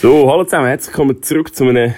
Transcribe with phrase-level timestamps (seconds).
[0.00, 1.92] So, hallo zusammen, herzlich willkommen zurück zu einem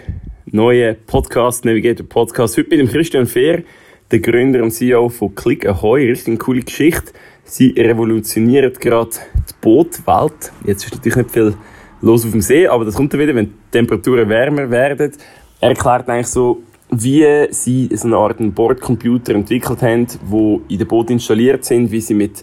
[0.47, 2.59] neuen Podcast, Navigator Podcast.
[2.59, 3.63] Heute mit dem Christian Fehr,
[4.11, 6.11] der Gründer und CEO von Click Ahoy.
[6.11, 7.13] Richtig coole Geschichte.
[7.45, 10.51] Sie revolutionieren gerade die Bootwelt.
[10.65, 11.55] Jetzt ist natürlich nicht viel
[12.01, 15.13] los auf dem See, aber das kommt dann wieder, wenn die Temperaturen wärmer werden.
[15.61, 16.61] Er erklärt eigentlich so,
[16.91, 22.01] wie sie so eine Art Bordcomputer entwickelt haben, wo in dem Boot installiert sind, wie
[22.01, 22.43] sie mit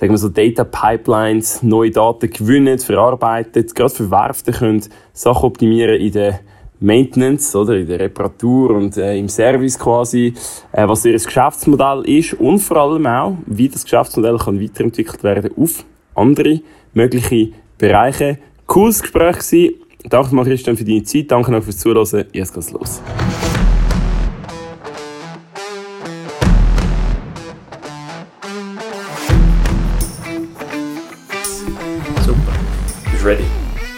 [0.00, 4.82] sagen wir so Data Pipelines neue Daten gewinnen, verarbeiten, gerade für Werften können
[5.12, 6.40] Sachen optimieren in der
[6.80, 10.32] Maintenance oder in der Reparatur und äh, im Service quasi,
[10.72, 15.52] äh, was ihr Geschäftsmodell ist und vor allem auch, wie das Geschäftsmodell kann weiterentwickelt werden
[15.58, 16.60] auf andere
[16.94, 18.38] mögliche Bereiche.
[18.66, 19.74] Cooles Gespräch gewesen.
[20.08, 22.24] Danke mal Christian für deine Zeit, danke noch fürs Zuhören.
[22.32, 23.02] Jetzt geht's los.
[33.30, 33.44] Ready?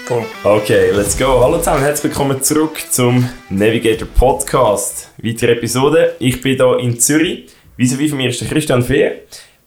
[0.05, 0.27] Voll.
[0.45, 1.41] Okay, let's go.
[1.41, 5.11] Hallo zusammen, herzlich willkommen zurück zum Navigator Podcast.
[5.23, 6.17] Weitere Episode.
[6.19, 7.47] Ich bin hier in Zürich.
[7.79, 9.21] Wie wie von mir ist der Christian Fehr.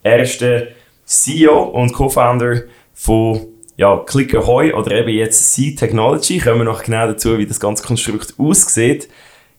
[0.03, 0.67] Er ist der
[1.05, 6.37] CEO und Co-Founder von ja, Click Ahoy oder eben jetzt C Technology.
[6.37, 9.09] Kommen wir noch genau dazu, wie das ganze Konstrukt aussieht.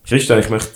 [0.07, 0.71] Christian, ich möchte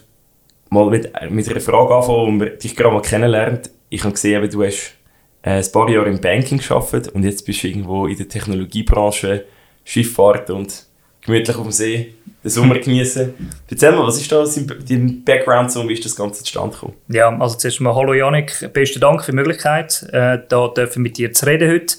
[0.71, 3.71] mal mit, mit einer Frage anfangen, wo man dich gerade mal kennenlernt.
[3.91, 4.97] Ich habe gesehen, du hast
[5.43, 9.45] ein paar Jahre im Banking geschafft und jetzt bist du irgendwo in der Technologiebranche,
[9.85, 10.87] Schifffahrt und
[11.23, 13.35] gemütlich auf dem See den Sommer genießen.
[13.69, 14.45] Erzähl mal, was ist da
[14.89, 16.95] dein Background so und wie ist das Ganze zustande gekommen?
[17.09, 21.19] Ja, also zuerst mal hallo Janik, besten Dank für die Möglichkeit, äh, da dürfen mit
[21.19, 21.97] dir zu reden heute,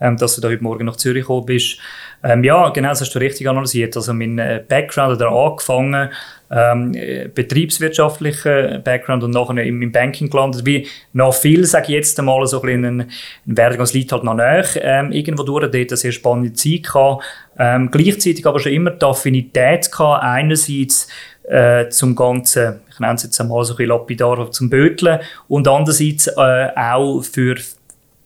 [0.00, 1.78] ähm, dass du da heute Morgen nach Zürich gekommen bist.
[2.22, 3.96] Ähm, ja, genau, das hast du richtig analysiert.
[3.96, 6.10] Also mein äh, Background hat angefangen
[6.50, 6.92] ähm,
[7.34, 10.66] betriebswirtschaftlichen Background und nachher im, im Banking gelandet.
[10.66, 13.10] Wie noch viel, sage ich jetzt einmal, so ein bisschen ein
[13.44, 17.24] Werdegang, es liegt halt noch näher ähm, irgendwo durch, dort eine sehr spannende Zeit gehabt.
[17.58, 21.08] Ähm, gleichzeitig aber schon immer die Affinität gehabt, einerseits
[21.48, 25.68] äh, zum Ganzen, ich nenne es jetzt einmal so ein bisschen lapidar, zum Böteln und
[25.68, 27.56] andererseits äh, auch für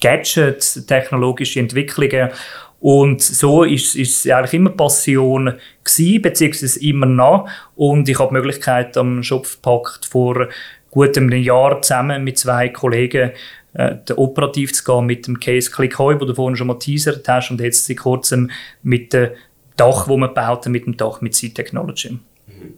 [0.01, 2.31] Gadgets, technologische Entwicklungen
[2.85, 7.49] und so ist, es eigentlich immer Passion gewesen, beziehungsweise immer noch.
[7.77, 10.51] Und ich habe die Möglichkeit am Schopfpakt vor
[10.91, 13.31] gut einem Jahr zusammen mit zwei Kollegen
[13.73, 17.27] äh, operativ zu gehen mit dem Case Click Heu, wo du vorhin schon mal teasert
[17.27, 18.51] hast und jetzt seit kurzem
[18.83, 19.31] mit dem
[19.79, 22.11] Dach, wo wir bauten, mit dem Dach mit Seed Technology.
[22.11, 22.75] Mhm.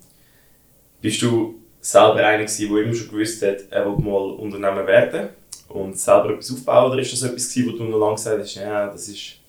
[1.00, 5.30] Bist du selber einer gewesen, der immer schon gewusst hat, er will mal Unternehmen werden
[5.66, 8.54] und selber etwas aufbauen oder ist das etwas gewesen, wo du noch lange gesagt hast,
[8.54, 9.40] ja, das ist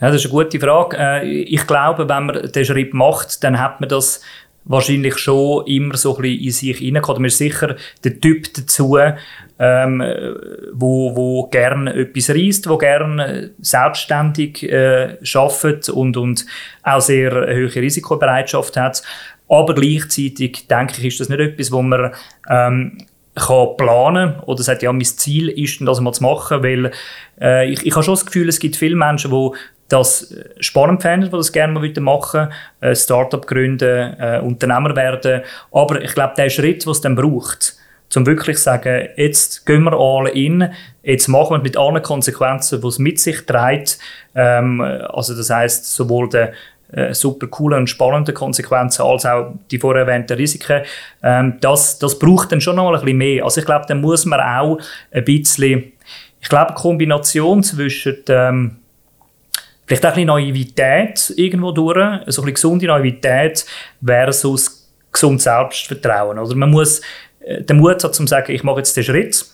[0.00, 0.96] ja, das ist eine gute Frage.
[0.98, 4.20] Äh, ich glaube, wenn man den Schritt macht, dann hat man das
[4.66, 7.22] wahrscheinlich schon immer so ein bisschen in sich hineingekommen.
[7.22, 8.98] Man ist sicher der Typ dazu,
[9.58, 10.02] ähm,
[10.72, 16.46] wo, wo gerne etwas reist, wo gerne selbstständig äh, arbeitet und, und
[16.82, 19.02] auch sehr hohe Risikobereitschaft hat.
[19.48, 22.12] Aber gleichzeitig denke ich, ist das nicht etwas, wo man
[22.50, 22.98] ähm,
[23.36, 26.90] kann planen oder sagt, ja, mein Ziel ist, das mal zu machen, weil
[27.40, 29.50] äh, ich, ich habe schon das Gefühl, es gibt viele Menschen, die
[29.88, 32.48] das spannend fänden, die das gerne mal machen
[32.80, 35.42] äh, Startup gründen, äh, Unternehmer werden.
[35.72, 37.76] Aber ich glaube, der Schritt, was es dann braucht,
[38.08, 40.70] zum wirklich zu sagen, jetzt gehen wir alle in,
[41.02, 43.98] jetzt machen wir mit allen Konsequenzen, die es mit sich trägt.
[44.34, 46.52] Ähm, also das heißt sowohl der
[46.92, 50.82] äh, super coolen und spannenden Konsequenzen als auch die vorher erwähnten Risiken.
[51.22, 53.44] Ähm, das, das braucht dann schon noch mal ein bisschen mehr.
[53.44, 54.78] Also ich glaube, dann muss man auch
[55.10, 55.92] ein bisschen,
[56.40, 58.76] ich glaube, Kombination zwischen ähm,
[59.86, 63.64] Vielleicht auch ein bisschen Naivität irgendwo durch, so ein bisschen gesunde Naivität
[64.04, 66.38] versus gesund Selbstvertrauen.
[66.38, 67.00] Oder man muss
[67.40, 69.46] äh, den Mut haben, zu sagen, ich mache jetzt den Schritt,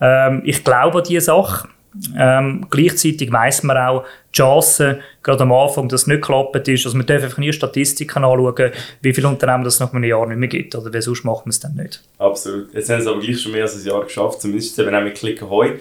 [0.00, 1.68] ähm, ich glaube an diese Sache,
[2.16, 6.86] ähm, gleichzeitig weiss man auch die Chancen, gerade am Anfang, dass es nicht geklappt ist.
[6.86, 8.72] Also man darf einfach nie Statistiken anschauen,
[9.02, 10.74] wie viele Unternehmen das nach einem Jahr nicht mehr gibt.
[10.74, 12.02] Oder sonst macht man es dann nicht.
[12.18, 12.72] Absolut.
[12.72, 15.14] Jetzt haben sie aber gleich schon mehr als ein Jahr geschafft, zumindest eben auch mit
[15.16, 15.72] Klicken Heu.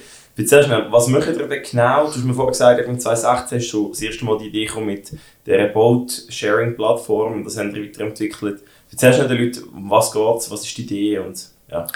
[0.41, 2.05] Erzähl schnell, was macht ihr denn genau?
[2.05, 5.11] Du hast mir vorhin gesagt, in 2016 hast du das erste Mal die Idee mit
[5.45, 8.63] der Boat-Sharing-Plattform, das haben wir weiterentwickelt.
[8.91, 11.87] Erzähl schnell den Leuten, was geht was ist die Idee und ja.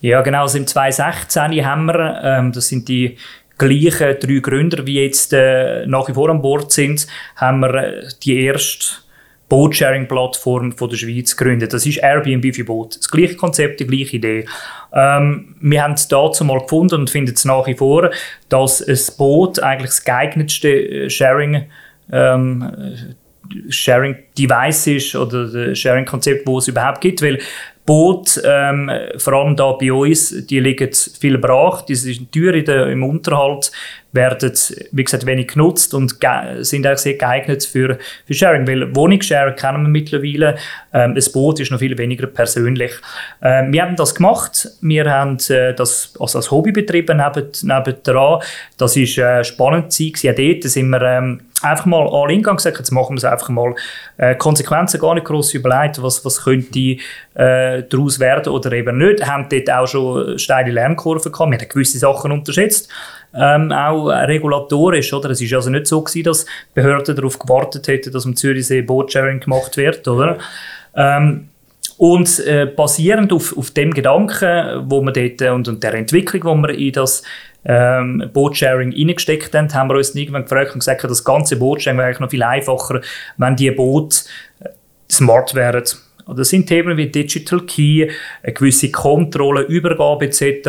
[0.00, 3.16] Ja, genau, also im 2016 haben wir, ähm, das sind die
[3.56, 8.08] gleichen drei Gründer, wie jetzt äh, nach wie vor an Bord sind, haben wir äh,
[8.22, 8.96] die erste
[9.48, 11.72] Boat-Sharing-Plattform der Schweiz gegründet.
[11.72, 12.98] Das ist Airbnb für Boot.
[12.98, 14.44] Das gleiche Konzept, die gleiche Idee.
[14.92, 18.10] Ähm, wir haben es dazu mal gefunden und finden es nach wie vor,
[18.48, 21.66] dass ein Boot eigentlich das geeignetste äh, Sharing
[22.12, 23.14] ähm,
[23.70, 27.38] Sharing Device ist oder das Sharing Konzept, wo es überhaupt gibt, weil
[27.86, 33.02] Boot, ähm, vor allem da bei uns, die liegen viel brach, die sind teuer im
[33.02, 33.72] Unterhalt.
[34.18, 34.52] Werden,
[34.92, 36.16] wie gesagt, wenig genutzt und
[36.60, 40.56] sind auch sehr geeignet für, für Sharing, weil Wohnungsshare kennen wir mittlerweile,
[40.92, 42.92] ähm, ein Boot ist noch viel weniger persönlich.
[43.40, 48.02] Ähm, wir haben das gemacht, wir haben äh, das also als Hobby betrieben neben, neben
[48.02, 48.40] dran,
[48.76, 52.78] das ist äh, spannend gewesen, auch dort sind wir ähm, einfach mal all in gesagt,
[52.78, 53.74] jetzt machen wir es einfach mal.
[54.16, 59.20] Äh, Konsequenzen gar nicht groß überlegt, was, was könnte äh, daraus werden oder eben nicht.
[59.20, 62.88] Wir haben dort auch schon steile Lernkurven gehabt, wir haben gewisse Sachen unterschätzt.
[63.34, 65.30] Ähm, auch regulatorisch, oder?
[65.30, 69.40] Es ist also nicht so gewesen, dass Behörden darauf gewartet hätten, dass am Zürichsee Boatsharing
[69.40, 70.38] gemacht wird, oder?
[70.94, 71.50] Ähm,
[71.98, 76.44] und äh, basierend auf, auf dem Gedanken, wo wir dort, äh, und, und der Entwicklung,
[76.44, 77.22] wo wir in das
[77.64, 82.06] ähm, Boatsharing reingesteckt haben, haben wir uns irgendwann gefragt und gesagt, das ganze Boatsharing wäre
[82.06, 83.00] eigentlich noch viel einfacher,
[83.36, 84.18] wenn die Boote
[84.60, 84.68] äh,
[85.10, 85.84] smart wären.
[86.36, 88.08] Das sind Themen wie Digital Key,
[88.42, 90.68] eine gewisse Kontrolle, Übergabe etc.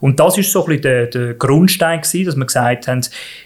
[0.00, 3.00] Und das ist so ein bisschen der, der Grundstein gewesen, dass wir gesagt haben,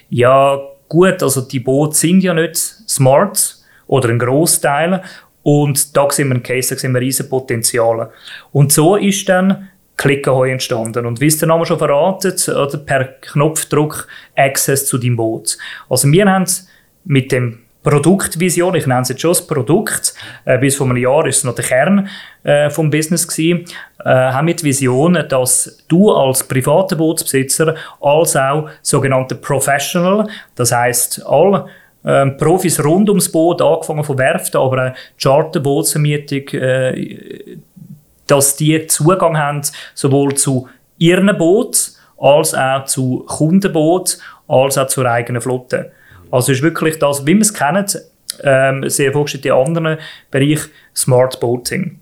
[0.09, 3.57] ja gut, also die Boote sind ja nicht smart
[3.87, 5.01] oder ein Großteil
[5.43, 8.11] und da sehen wir einen Case, da sehen wir riesen Potenziale.
[8.51, 11.05] Und so ist dann Klickenheu entstanden.
[11.05, 15.57] Und wie es der Name schon verratet, oder per Knopfdruck Access zu deinem Boot.
[15.89, 16.45] Also wir haben
[17.05, 21.25] mit dem Produktvision, ich nenne es jetzt schon das Produkt, äh, bis vor einem Jahr
[21.27, 22.09] ist es noch der Kern
[22.43, 23.65] äh, vom Business gewesen,
[24.03, 30.71] äh, haben wir die Vision, dass du als privater Bootsbesitzer als auch sogenannte Professional, das
[30.71, 31.67] heißt all
[32.03, 37.57] ähm, Profis rund ums Boot, angefangen von Werften, aber auch Charterbootsvermietung, äh,
[38.27, 39.61] dass die Zugang haben
[39.93, 40.67] sowohl zu
[40.97, 44.17] ihren Boot als auch zu Kundenboot
[44.47, 45.91] als auch zur eigenen Flotte.
[46.31, 47.85] Also ist wirklich das, wie wir es kennen,
[48.43, 49.97] ähm, sehr fortgeschritten in anderen
[50.31, 50.59] Bereich
[50.95, 51.99] Smart Boating.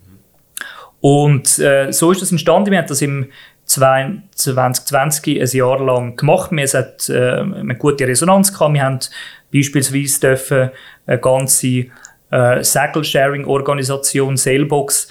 [1.01, 2.71] Und äh, so ist das entstanden.
[2.71, 3.29] Wir haben das im
[3.65, 6.51] 2020 ein Jahr lang gemacht.
[6.51, 8.73] Wir hatten äh, eine gute Resonanz gehabt.
[8.73, 8.99] Wir haben
[9.53, 10.71] beispielsweise dürfen
[11.05, 11.85] eine ganze
[12.31, 15.09] äh, Segel-Sharing-Organisation Sailbox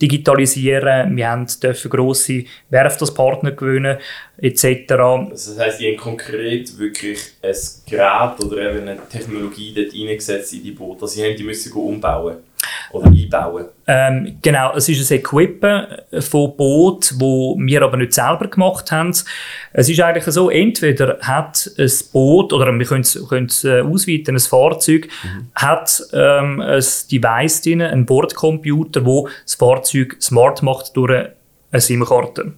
[0.00, 1.16] digitalisieren.
[1.16, 3.98] Wir haben dürfen grosse Werft als Partner gewinnen,
[4.38, 4.92] etc.
[4.92, 7.54] Also das heisst, ihr habt konkret wirklich ein
[7.88, 11.02] Gerät oder eine Technologie dort eingesetzt in die Boote.
[11.02, 12.38] Also, ihr die müssen umbauen
[12.92, 13.66] oder einbauen?
[13.86, 15.86] Ähm, genau, es ist ein Equippen
[16.20, 19.12] von Booten, wo wir aber nicht selber gemacht haben.
[19.72, 24.40] Es ist eigentlich so, entweder hat ein Boot, oder wir können es, äh, ausweiten, ein
[24.40, 25.48] Fahrzeug, mhm.
[25.54, 32.52] hat ähm, ein Device drin, einen Bordcomputer, wo das Fahrzeug smart macht durch eine SIM-Karte.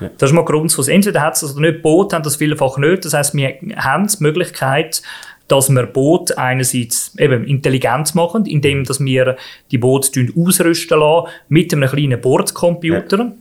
[0.00, 0.10] Ja.
[0.18, 3.04] Das ist mal Grund, was entweder hat es also nicht Boot, haben das vielfach nicht.
[3.04, 5.02] Das heißt, wir haben die Möglichkeit,
[5.48, 9.36] dass wir Boot einerseits eben intelligent machen, indem dass wir
[9.70, 13.32] die Boote ausrüsten lassen mit einem kleinen Bordcomputer.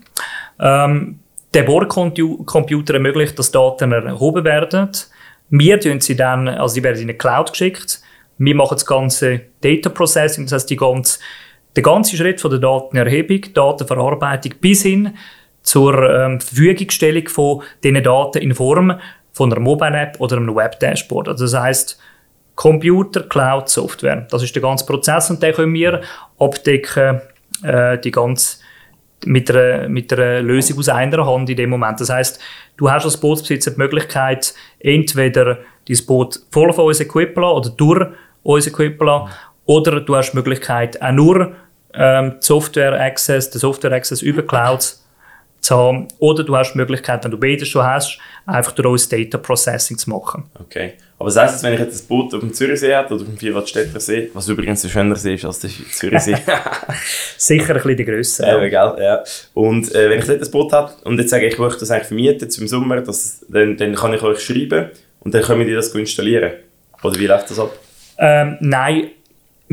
[0.60, 0.86] Ja.
[0.86, 1.20] Ähm,
[1.54, 4.90] der Bordcomputer ermöglicht, dass Daten erhoben werden.
[5.50, 8.02] Wir tun sie dann, also die werden in eine Cloud geschickt.
[8.38, 11.20] Wir machen das ganze Data Processing, das heißt die ganze,
[11.76, 15.14] der ganze Schritt von der Datenerhebung, Datenverarbeitung bis hin
[15.62, 19.00] zur ähm, Verfügungstellung von diesen Daten in Form
[19.34, 21.30] von einer Mobile-App oder einem Web-Dashboard.
[21.30, 22.00] Also das heißt
[22.56, 24.28] Computer, Cloud, Software.
[24.30, 26.02] Das ist der ganze Prozess und den können wir
[26.38, 27.22] abdecken,
[27.64, 28.58] äh, die ganze
[29.26, 32.00] mit einer, mit einer Lösung aus einer Hand in dem Moment.
[32.00, 32.40] Das heißt,
[32.78, 38.08] du hast als Bootsbesitzer die Möglichkeit, entweder dein Boot voll von uns equippen oder durch
[38.44, 39.28] uns equippen
[39.66, 41.54] oder du hast die Möglichkeit, auch nur
[41.94, 45.01] ähm, Software Access, den Software Access über Clouds
[45.62, 46.08] zu haben.
[46.20, 50.10] Oder du hast die Möglichkeit, wenn du beides schon hast, einfach durch Data Processing zu
[50.10, 50.44] machen.
[50.60, 50.94] Okay.
[51.20, 53.38] Aber das heisst, wenn ich jetzt ein Boot auf dem Zürichsee habe oder auf dem
[53.38, 56.36] Vierwaldstätter See, was übrigens ein schöner See ist als der Zürichsee.
[57.38, 58.44] Sicher ein bisschen die Größe.
[58.44, 59.00] Ja, ja.
[59.00, 59.24] ja.
[59.54, 61.92] Und äh, wenn ich dort ein Boot habe und jetzt sage ich, ich möchte das
[61.92, 64.90] eigentlich vermieten zum Sommer, das, dann, dann kann ich euch schreiben
[65.20, 66.54] und dann können wir das installieren.
[67.04, 67.72] Oder wie läuft das ab?
[68.18, 69.12] Ähm, nein,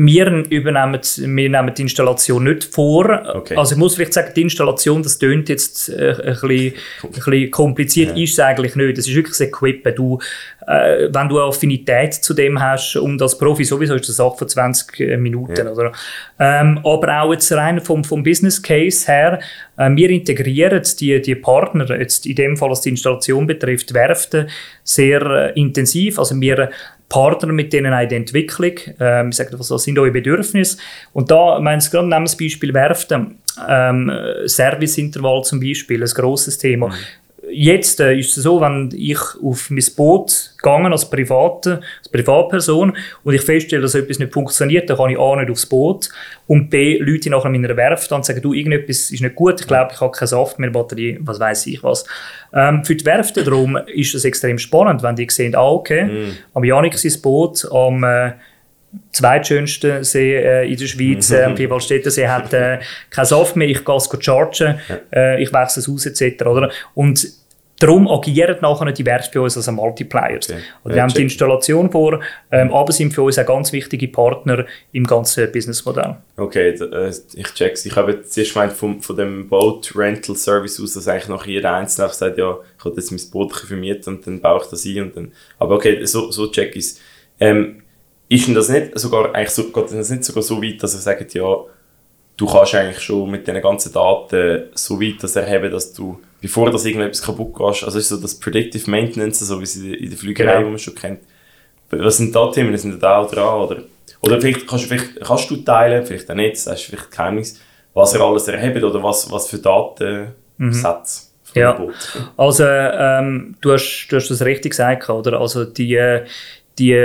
[0.01, 3.21] wir übernehmen wir nehmen die Installation nicht vor.
[3.35, 3.57] Okay.
[3.57, 7.51] Also ich muss vielleicht sagen, die Installation, das tönt jetzt äh, ein, bisschen, ein bisschen
[7.51, 8.23] kompliziert, ja.
[8.23, 8.97] ist es eigentlich nicht.
[8.97, 9.93] Das ist wirklich das Equippen.
[9.95, 10.19] Du,
[10.65, 14.37] äh, wenn du Affinität zu dem hast, um das Profi sowieso ist das eine Sache
[14.37, 15.65] von 20 äh, Minuten.
[15.65, 15.71] Ja.
[15.73, 15.91] Oder?
[16.39, 19.41] Ähm, aber auch jetzt rein vom, vom Business Case her,
[19.75, 24.47] äh, wir integrieren die, die Partner, jetzt in dem Fall, was die Installation betrifft, Werften,
[24.81, 25.21] sehr
[25.53, 26.19] äh, intensiv.
[26.19, 26.69] Also wir
[27.09, 28.73] Partner mit denen in der Entwicklung.
[28.99, 30.77] Ähm, sagen, was sind eure Bedürfnisse?
[31.11, 33.39] Und da, meinen Sie gerade, nehmen das Beispiel Werften.
[33.67, 34.11] Ähm,
[34.45, 36.87] Serviceintervall zum Beispiel, ein grosses Thema.
[36.87, 36.93] Mhm.
[37.51, 42.95] Jetzt äh, ist es so, wenn ich auf mein Boot gegangen als Private, als Privatperson
[43.23, 46.09] und ich feststelle, dass etwas nicht funktioniert, dann kann ich A nicht aufs Boot
[46.47, 49.67] und B Leute nachher in meiner Werft und sagen, du, irgendetwas ist nicht gut, ich
[49.67, 52.05] glaube, ich habe keinen Saft mehr, Batterie, was weiß ich was.
[52.53, 56.37] Ähm, für die Werften darum ist das extrem spannend, wenn die sehen, ah okay, mm.
[56.53, 58.33] am Janik sein Boot am äh,
[59.11, 62.79] zweitschönsten See äh, in der Schweiz, äh, am Vierwaldstättersee, hat äh,
[63.09, 64.79] keinen Saft mehr, ich gehe es chargen,
[65.13, 66.45] äh, ich wechsle es aus etc.
[66.45, 66.71] Oder?
[66.95, 67.27] Und
[67.79, 70.39] darum agieren nachher die Werke bei uns als Multiplier.
[70.43, 70.59] Okay.
[70.83, 72.19] Also wir haben die Installation vor,
[72.51, 76.17] ähm, aber sind für uns auch ganz wichtige Partner im ganzen Businessmodell.
[76.37, 77.85] Okay, äh, ich check's.
[77.85, 81.45] Ich habe jetzt zuerst gemeint von, von dem Boat Rental Service aus, dass eigentlich nach
[81.45, 84.85] jeder Einzelne sagt, ja, ich habe jetzt mein Boot vermieten und dann baue ich das
[84.85, 86.99] ein und dann, aber okay, so, so check ich es.
[87.39, 87.81] Ähm,
[88.27, 90.99] ist denn das nicht sogar, eigentlich so, geht das nicht sogar so weit, dass er
[90.99, 91.55] sagt, ja,
[92.37, 96.71] du kannst eigentlich schon mit diesen ganzen Daten so weit das erheben, dass du, bevor
[96.71, 100.17] das irgendetwas kaputt geht, also ist so das Predictive Maintenance, so wie es in der
[100.17, 100.65] Flügerei, genau.
[100.65, 101.19] wo man schon kennt.
[101.89, 102.75] Was sind da Themen?
[102.77, 103.61] Sind da auch dran?
[103.61, 103.83] Oder,
[104.21, 107.59] oder vielleicht kannst, du, vielleicht kannst du teilen, vielleicht auch nicht, das ist vielleicht Geheimnis,
[107.93, 111.29] was er alles erhebt oder was, was für Datensätze mhm.
[111.55, 111.83] Ja,
[112.37, 115.41] also ähm, du, hast, du hast das richtig gesagt, oder?
[115.41, 116.25] Also die, äh,
[116.79, 116.95] die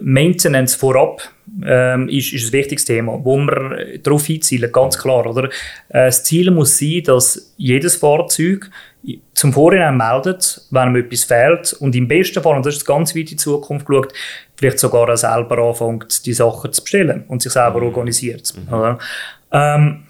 [0.00, 1.22] Maintenance vorab
[1.64, 5.26] ähm, ist, ist ein wichtiges Thema, wo wir darauf einzielen, ganz klar.
[5.26, 5.44] Oder?
[5.88, 8.70] Äh, das Ziel muss sein, dass jedes Fahrzeug
[9.32, 13.14] zum Vorhinein meldet, wenn ihm etwas fehlt und im besten Fall, und das ist ganz
[13.14, 14.12] weit in die Zukunft geschaut,
[14.56, 17.86] vielleicht sogar selber anfängt, die Sachen zu bestellen und sich selber mhm.
[17.86, 18.52] organisiert.
[18.70, 18.98] Mhm.
[19.52, 20.02] Ähm,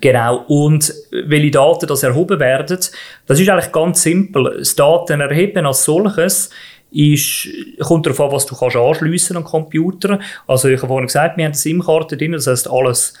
[0.00, 0.44] Genau.
[0.46, 2.78] Und welche Daten das erhoben werden,
[3.26, 4.58] das ist eigentlich ganz simpel.
[4.58, 6.50] Das Datenerheben als solches
[6.92, 7.48] ist,
[7.80, 10.20] kommt darauf an, was du kannst anschliessen an Computer.
[10.46, 13.14] Also ich habe vorhin gesagt, wir haben eine SIM-Karte drin, das heißt alles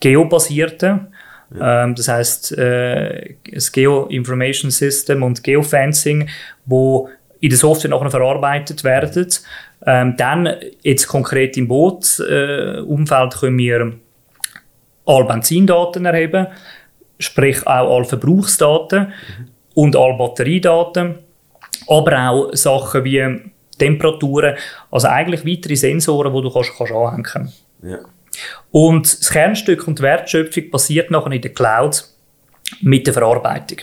[0.00, 1.08] geobasierte.
[1.54, 1.84] Ja.
[1.84, 6.28] Ähm, das heißt äh, das Geo-Information System und Geofencing,
[6.64, 7.08] wo
[7.40, 9.26] in der Software nachher verarbeitet werden.
[9.86, 10.48] Ähm, dann
[10.82, 13.92] jetzt konkret im Bootsumfeld äh, können wir
[15.06, 16.46] alle Benzindaten erheben,
[17.18, 19.48] sprich auch alle Verbrauchsdaten mhm.
[19.74, 21.18] und alle Batteriedaten
[21.90, 23.40] aber auch Sachen wie
[23.76, 24.56] Temperaturen,
[24.90, 27.98] also eigentlich weitere Sensoren, die du kannst, kannst anhängen ja.
[28.70, 32.04] Und das Kernstück und die Wertschöpfung passiert nachher in der Cloud
[32.82, 33.78] mit der Verarbeitung.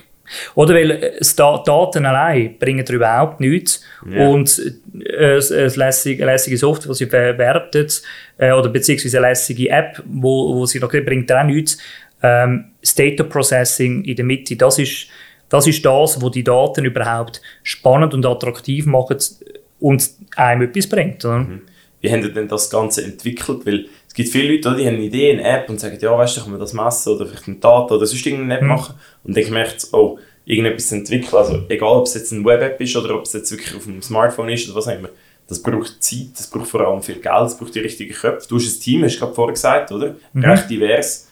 [0.56, 3.84] Oder weil äh, Daten allein bringen überhaupt nichts.
[4.06, 4.28] Yeah.
[4.28, 4.62] Und
[5.00, 8.02] äh, eine lässige, lässige Software, die sie verwertet,
[8.38, 11.78] äh, oder beziehungsweise eine lässige App, wo, wo sie noch bringt auch nichts.
[12.22, 15.08] Ähm, das Data Processing in der Mitte, das ist
[15.50, 19.32] das ist das, was die Daten überhaupt spannend und attraktiv macht
[19.80, 21.24] und einem etwas bringt.
[21.26, 21.40] Oder?
[21.40, 21.62] Mhm.
[22.02, 23.66] Wie haben Sie denn das Ganze entwickelt?
[23.66, 26.38] Weil es gibt viele Leute, die haben eine Idee, eine App und sagen, ja, weißt
[26.38, 28.68] du, kann man das messen oder vielleicht eine Daten oder sonst irgendeine App mhm.
[28.68, 28.96] machen.
[29.24, 31.36] Und dann merkt sie, oh, irgendetwas entwickeln.
[31.36, 34.02] Also egal, ob es jetzt eine Web-App ist oder ob es jetzt wirklich auf einem
[34.02, 35.10] Smartphone ist oder was auch immer.
[35.48, 38.48] Das braucht Zeit, das braucht vor allem viel Geld, das braucht die richtigen Köpfe.
[38.48, 40.16] Du hast ein Team, hast du gerade vorher gesagt, oder?
[40.34, 40.44] Mhm.
[40.44, 41.28] Recht divers.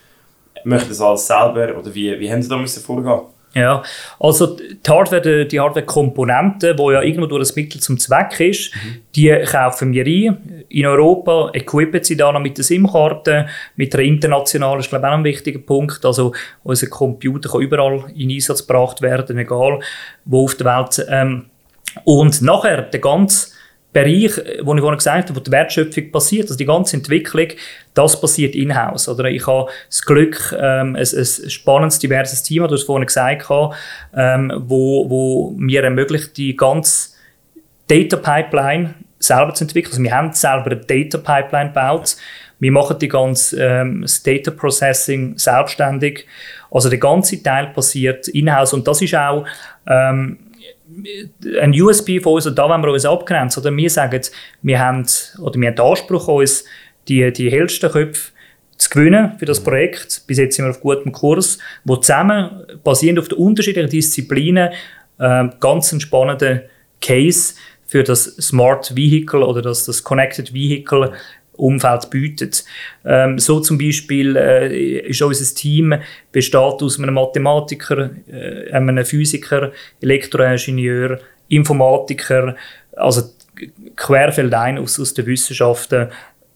[0.64, 3.22] Möchten das alles selber oder wie, wie haben Sie da müssen vorgehen?
[3.58, 3.84] Ja,
[4.20, 8.98] also die Hardware, die Hardware-Komponente, die ja irgendwo durch das Mittel zum Zweck ist, mhm.
[9.16, 10.66] die kaufen wir ein.
[10.68, 13.48] In Europa equippen sie dann noch mit der SIM-Karte,
[13.78, 16.04] mit der internationalen, ist glaube ich auch ein wichtiger Punkt.
[16.04, 16.34] Also
[16.64, 19.80] unser Computer kann überall in Einsatz gebracht werden, egal
[20.26, 21.08] wo auf der Welt.
[21.10, 21.46] Ähm,
[22.04, 23.55] und nachher der ganze
[23.96, 27.48] Bereich, wo ich vorhin gesagt habe, wo die Wertschöpfung passiert, also die ganze Entwicklung,
[27.94, 29.08] das passiert in-house.
[29.08, 33.50] Oder ich habe das Glück, ähm, ein, ein spannendes, diverses Team, du hast vorhin gesagt,
[34.14, 37.12] ähm, wo, wo mir ermöglicht, die ganze
[37.88, 39.94] Data Pipeline selber zu entwickeln.
[39.94, 42.18] Also wir haben selber eine Data Pipeline gebaut.
[42.60, 46.26] Wir machen die ganze ähm, das Data Processing selbstständig.
[46.70, 49.46] Also der ganze Teil passiert in-house und das ist auch
[49.88, 50.38] ähm,
[51.62, 53.62] ein USB von uns, und da wollen wir uns abgrenzen.
[53.62, 54.22] Oder wir sagen,
[54.62, 55.06] wir haben,
[55.40, 56.66] oder wir haben den Anspruch, uns
[57.08, 58.32] die, die hellsten Köpfe
[58.78, 60.24] zu gewinnen für das Projekt.
[60.28, 64.74] Bis jetzt sind wir auf gutem Kurs, wo zusammen, basierend auf den unterschiedlichen Disziplinen,
[65.18, 66.62] äh, ganz einen spannenden
[67.02, 67.56] Case
[67.88, 71.14] für das Smart Vehicle oder das, das Connected Vehicle
[71.58, 72.66] Umfeld bietet.
[73.06, 75.96] Ähm, so zum Beispiel äh, ist unser Team
[76.32, 79.72] besteht aus einem Mathematiker, äh, einem Physiker,
[80.02, 82.56] Elektroingenieur, Informatiker,
[82.96, 83.24] also
[83.96, 86.10] querfeldein aus, aus den Wissenschaften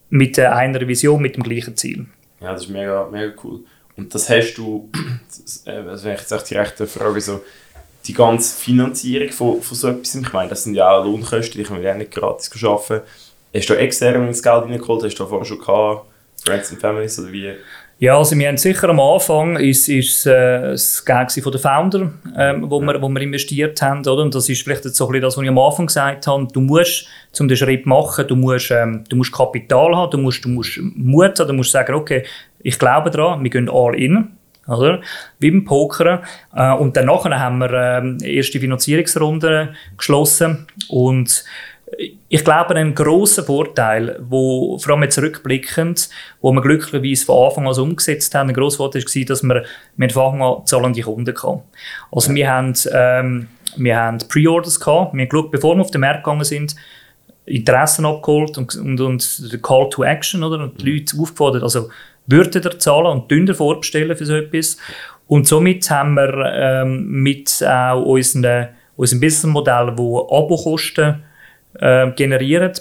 [0.10, 2.06] mit äh, einer Vision, mit dem gleichen Ziel.
[2.42, 3.62] Ja, das ist mega, mega cool.
[3.96, 4.90] Und das hast du,
[5.66, 7.44] also wenn ich jetzt echt die rechte Frage so,
[8.06, 11.64] die ganze Finanzierung von, von so etwas, ich meine, das sind ja auch Lohnkosten, die
[11.64, 13.02] können wir ja nicht gratis arbeiten
[13.54, 15.04] Hast du extern ins Geld reingeholt?
[15.04, 16.06] Hast du vorher schon gehabt?
[16.46, 17.54] Friends and Families oder wie?
[18.02, 22.14] Ja, also wir haben sicher am Anfang ist, ist äh, das Geld von den Founder,
[22.38, 24.24] ähm, wo, wir, wo wir investiert haben, oder?
[24.24, 26.48] Und das ist vielleicht jetzt so ein bisschen das, was ich am Anfang gesagt habe.
[26.54, 30.18] Du musst, um den Schritt zu machen, du musst, ähm, du musst Kapital haben, du
[30.18, 32.24] musst, du musst Mut haben, du musst sagen, okay,
[32.60, 34.30] ich glaube daran, wir gehen all in.
[34.70, 35.02] Oder?
[35.40, 36.20] Wie beim Pokern.
[36.56, 37.74] Äh, und danach haben wir
[38.24, 41.44] äh, erste Finanzierungsrunde geschlossen und
[42.28, 46.10] ich glaube, ein großer Vorteil, wo, vor allem jetzt rückblickend,
[46.42, 49.64] wo wir glücklicherweise von Anfang an umgesetzt haben, ein grosser Vorteil war, dass wir
[49.96, 51.62] mit Anfang an zahlende Kunden hatten.
[52.12, 56.02] Also wir haben, ähm, wir haben Pre-Orders gehabt, wir haben geschaut, bevor wir auf den
[56.02, 56.76] Markt gegangen sind,
[57.46, 60.64] Interessen abgeholt und, und, und Call to Action, oder?
[60.64, 61.90] Und die Leute aufgefordert, also
[62.28, 64.78] würden ihr zahlen und dünner vorbestellen für so etwas.
[65.28, 71.24] Und somit haben wir ähm, mit auch unseren, unserem Businessmodell, wo Abokosten
[71.80, 72.08] äh,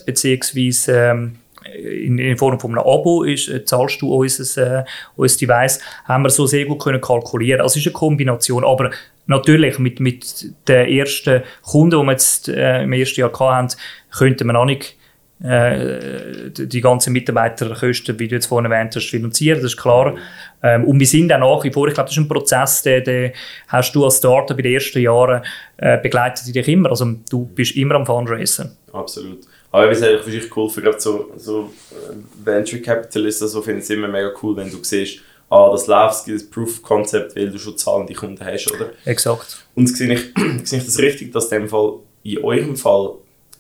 [0.07, 1.37] beziehungsweise ähm,
[1.77, 4.85] in, in Form von einem Abo ist, äh, zahlst du unser, äh,
[5.17, 7.61] unser Device, haben wir so sehr gut können kalkulieren.
[7.61, 8.91] Also es ist eine Kombination, aber
[9.27, 13.77] natürlich mit, mit den ersten Kunden, die wir jetzt äh, im ersten Jahr hatten,
[14.11, 14.97] könnte man auch nicht
[15.43, 20.17] äh, die ganzen Mitarbeiterkosten, wie du jetzt vorhin erwähnt hast, finanzieren, das ist klar.
[20.63, 23.05] Ähm, und wir sind auch nach wie vor, ich glaube, das ist ein Prozess, den,
[23.05, 23.33] den
[23.69, 25.43] hast du als Startup in den ersten Jahren
[25.77, 26.91] äh, begleitet dich immer.
[26.91, 28.77] Also du bist immer am Fundraisen.
[28.93, 29.41] Absolut.
[29.71, 32.15] Aber es ist eigentlich wirklich cool für gerade so, so äh,
[32.45, 36.29] Venture Capitalisten, so finde ich es immer mega cool, wenn du siehst, ah, das läuft,
[36.29, 38.91] das Proof Concept, weil du schon zahlende Kunden hast, oder?
[39.05, 39.65] Exakt.
[39.75, 40.21] Und sehe ich,
[40.65, 43.15] sehe ich das richtig, dass in dem Fall, in eurem Fall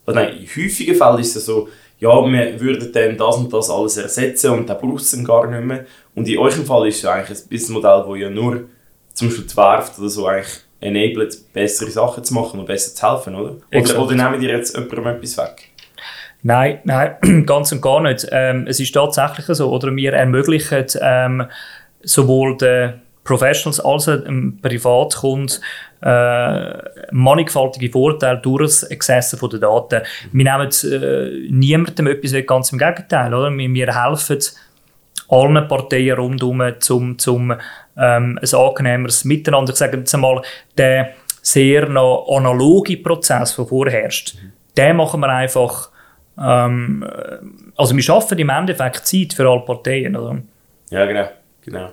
[0.08, 3.68] oder nein, in häufigen Fällen ist es so, ja, wir würden dann das und das
[3.68, 5.84] alles ersetzen und dann braucht es dann gar nicht mehr.
[6.14, 8.64] Und in eurem Fall ist es eigentlich ein Businessmodell, das ja nur
[9.12, 13.10] zum Beispiel die Werft oder so eigentlich enabled, bessere Sachen zu machen und besser zu
[13.10, 13.56] helfen, oder?
[13.74, 15.68] Oder, oder nehmen die jetzt jemandem etwas weg?
[16.42, 18.26] Nein, nein, ganz und gar nicht.
[18.30, 21.46] Ähm, es ist tatsächlich so, oder wir ermöglichen ähm,
[22.02, 25.58] sowohl den Professionals als auch dem Privatkunden
[26.00, 26.72] äh,
[27.12, 30.02] mannigfaltige Vorteile durch das Accessen den Daten.
[30.32, 33.32] Wir nehmen äh, niemandem etwas weg, ganz im Gegenteil.
[33.34, 33.50] Oder?
[33.50, 34.38] Wir, wir helfen
[35.28, 37.52] allen Parteien rundherum zum, zum
[37.96, 39.72] ähm, ein angenehmeres Miteinander.
[39.72, 40.42] Ich sage jetzt einmal,
[40.76, 41.10] der
[41.42, 44.52] sehr noch analoge Prozess, der vorherrscht, mhm.
[44.76, 45.90] den machen wir einfach
[46.40, 47.04] ähm,
[47.76, 50.16] also wir schaffen im Endeffekt Zeit für alle Parteien.
[50.16, 50.38] Oder?
[50.90, 51.28] Ja, genau.
[51.64, 51.90] genau.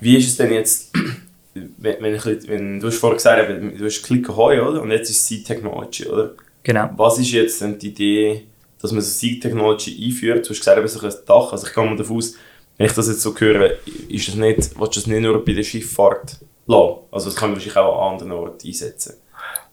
[0.00, 0.92] Wie ist es denn jetzt
[1.54, 4.82] wenn, wenn, ich, wenn, du hast vorhin gesagt, du hast Click Ahoy, oder?
[4.82, 6.32] Und jetzt ist Seed Technology, oder?
[6.62, 6.90] Genau.
[6.96, 8.44] Was ist jetzt denn die Idee,
[8.80, 10.46] dass man so Seed Technology einführt?
[10.46, 11.52] Du hast gesagt, es ist ein Dach.
[11.52, 12.34] Also ich gehe mal davon aus,
[12.76, 13.72] wenn ich das jetzt so höre,
[14.08, 16.96] ist das nicht, willst du das nicht nur bei der Schifffahrt lassen?
[17.10, 19.14] Also das kann man wahrscheinlich auch an anderen Orten einsetzen.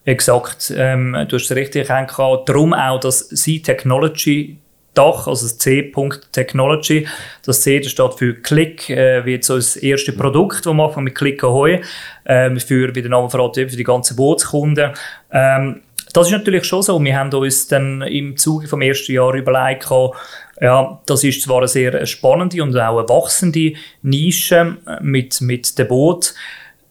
[0.06, 0.74] Exakt.
[0.76, 2.12] Ähm, du hast es richtig erkannt.
[2.48, 4.58] Darum auch das Seed Technology
[4.96, 7.08] Dach, also das C-Punkt Technology.
[7.46, 11.16] Das C das steht für Click, äh, wird so das erste Produkt, das wir mit
[11.16, 11.82] Click Ahoy,
[12.26, 14.92] ähm, für, wie der Name verratet, für die ganzen Bootskunden.
[15.32, 15.82] Ähm,
[16.14, 17.04] das ist natürlich schon so.
[17.04, 19.90] Wir haben uns dann im Zuge vom ersten Jahr überlegt,
[20.62, 25.88] ja, das ist zwar eine sehr spannende und auch eine wachsende Nische mit, mit dem
[25.90, 26.34] Boot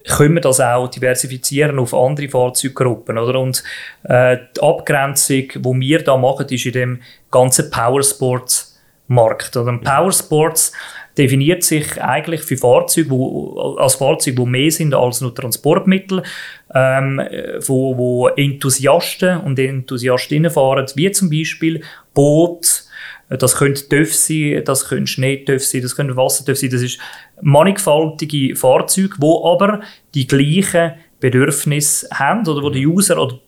[0.05, 3.19] können wir das auch diversifizieren auf andere Fahrzeuggruppen.
[3.19, 3.41] Oder?
[3.41, 3.63] Und
[4.05, 9.57] äh, die Abgrenzung, die wir da machen, ist in dem ganzen Powersports-Markt.
[9.57, 9.79] Oder?
[9.79, 10.73] Powersports
[11.17, 16.23] definiert sich eigentlich für Fahrzeuge, wo, als Fahrzeuge, die mehr sind als nur Transportmittel,
[16.75, 17.23] ähm,
[17.67, 22.85] wo, wo Enthusiasten und Enthusiastinnen fahren, wie zum Beispiel Boot,
[23.29, 26.71] das könnte TÜV sein, das könnte Schneetöff sein, das könnte Wassertöff sein.
[26.71, 26.99] Das ist
[27.41, 29.81] mannigfaltige Fahrzeuge, wo aber
[30.15, 32.93] die gleichen Bedürfnisse haben oder wo die mhm.
[32.93, 33.39] User oder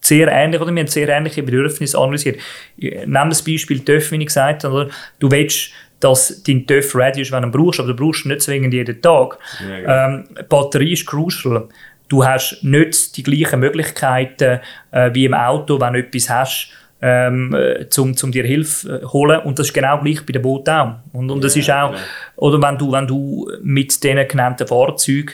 [0.00, 2.38] sehr ähnlich oder wir haben sehr ähnliche Bedürfnisse analysiert.
[2.76, 4.88] Nehmen das Beispiel TÜV, wie ich gesagt habe.
[5.18, 5.70] Du willst,
[6.00, 8.72] dass dein TÜV ready ist, wenn du ihn brauchst, aber du brauchst ihn nicht zwingend
[8.72, 9.38] jeden Tag.
[9.60, 10.16] Ja, genau.
[10.16, 11.68] ähm, Batterie ist crucial.
[12.08, 14.60] Du hast nicht die gleichen Möglichkeiten
[14.92, 16.68] äh, wie im Auto, wenn du etwas hast,
[17.06, 19.40] ähm, äh, zum, zum dir Hilfe äh, holen.
[19.42, 20.94] Und das ist genau gleich bei den Booten auch.
[21.12, 22.02] Und, und das ja, ist auch, genau.
[22.36, 25.30] oder wenn du, wenn du mit diesen genannten Fahrzeugen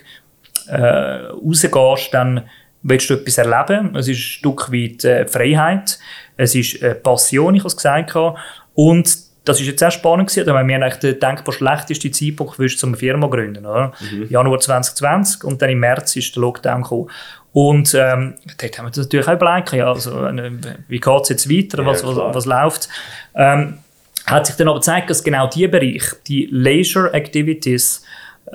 [0.68, 2.42] äh, rausgehst, dann
[2.82, 3.96] willst du etwas erleben.
[3.96, 5.98] Es ist ein Stück weit äh, Freiheit,
[6.36, 8.14] es ist äh, Passion, ich habe es gesagt.
[8.74, 12.82] Und das ist jetzt sehr spannend gewesen, wir haben eigentlich den denkbar schlechteste Zeitpunkt gewusst,
[12.84, 13.64] um eine Firma zu gründen.
[13.64, 13.92] Oder?
[14.12, 14.26] Mhm.
[14.28, 17.08] Januar 2020 und dann im März ist der Lockdown gekommen.
[17.52, 20.10] Und ähm, dort haben wir natürlich auch überlegt, ja, also,
[20.88, 22.88] wie geht es jetzt weiter, was, was, was, läuft.
[23.34, 23.78] Ähm,
[24.26, 28.04] hat sich dann aber gezeigt, dass genau die Bereich, die Leisure Activities,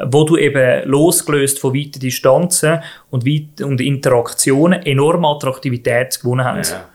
[0.05, 6.63] wo du eben losgelöst von weiten Distanzen und, weit und Interaktionen enorme Attraktivität gewonnen haben.
[6.63, 6.86] Ja.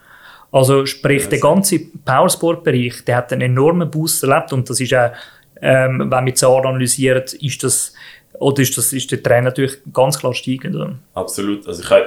[0.50, 5.12] Also sprich, der ganze Powersport-Bereich, der hat einen enormen Boost erlebt und das ist auch
[5.62, 7.94] ähm, wenn wir Zahlen analysieren, ist das
[8.38, 10.96] oder ist, das, ist der Trend natürlich ganz klar steigend?
[11.14, 11.66] Absolut.
[11.66, 12.06] Also ich, habe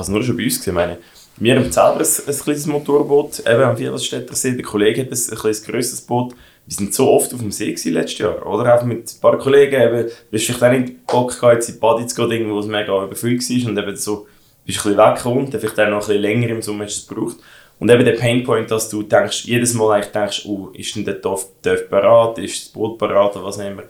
[0.00, 0.74] es nur schon bei uns gesehen.
[0.74, 0.98] Meine,
[1.36, 4.52] wir haben selber ein, ein kleines Motorboot, eben am Viertelstädter See.
[4.52, 6.34] Der Kollege hat ein, ein kleines grösseres Boot.
[6.66, 8.74] Wir sind so oft auf dem See gewesen letztes Jahr, oder?
[8.74, 9.80] Auch mit ein paar Kollegen.
[9.80, 12.58] Eben, du hast vielleicht auch nicht Bock gehabt, jetzt in die Body zu gehen, wo
[12.58, 13.70] es mega überfüllt war.
[13.70, 14.26] Und eben so,
[14.64, 17.00] bist ein bisschen weggekommen, dann vielleicht auch noch ein bisschen länger im Sommer hast du
[17.00, 17.36] es gebraucht.
[17.78, 21.14] Und eben der Painpoint, dass du denkst, jedes Mal eigentlich denkst, oh, ist denn der
[21.14, 23.82] Dorf, Dorf parat, ist das Boot parat oder was auch immer.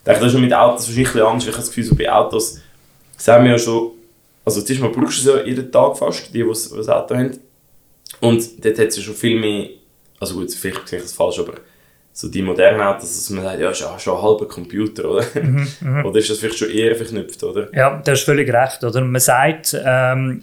[0.00, 1.44] Ich denke, das ist schon mit Autos wahrscheinlich ein anders.
[1.44, 2.58] Ich habe das Gefühl, so bei Autos
[3.16, 3.90] sehen wir ja schon,
[4.44, 7.38] also zuerst mal brauchst du es ja jeden Tag fast, die, die ein Auto haben.
[8.20, 9.68] Und dort hat es ja schon viel mehr,
[10.18, 11.54] also gut, vielleicht sehe ich das falsch, aber
[12.12, 15.24] so die modernen Autos, dass man sagt, ja, ist ja schon ein halber Computer, oder?
[15.34, 16.04] Mhm, mhm.
[16.06, 17.68] oder ist das vielleicht schon eher verknüpft, oder?
[17.74, 19.02] Ja, das ist völlig recht, oder?
[19.02, 20.40] Man sagt, ähm,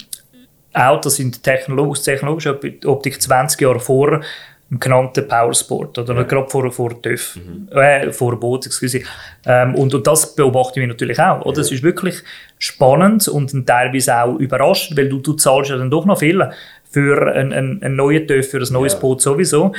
[0.73, 4.21] Autos sind technologisch, technologische Optik 20 Jahre vor
[4.69, 6.23] genannten Powersport oder ja.
[6.23, 7.69] gerade vor, vor TÜV, mhm.
[7.71, 9.01] äh, vor Boot, excuse.
[9.45, 11.45] Ähm, und, und das beobachten wir natürlich auch.
[11.45, 11.57] Oder?
[11.57, 11.61] Ja.
[11.61, 12.15] Es ist wirklich
[12.57, 16.49] spannend und teilweise auch überraschend, weil du, du zahlst ja dann doch noch viel
[16.89, 18.99] für einen, einen, einen neuen TÜV, für ein neues ja.
[18.99, 19.73] Boot sowieso.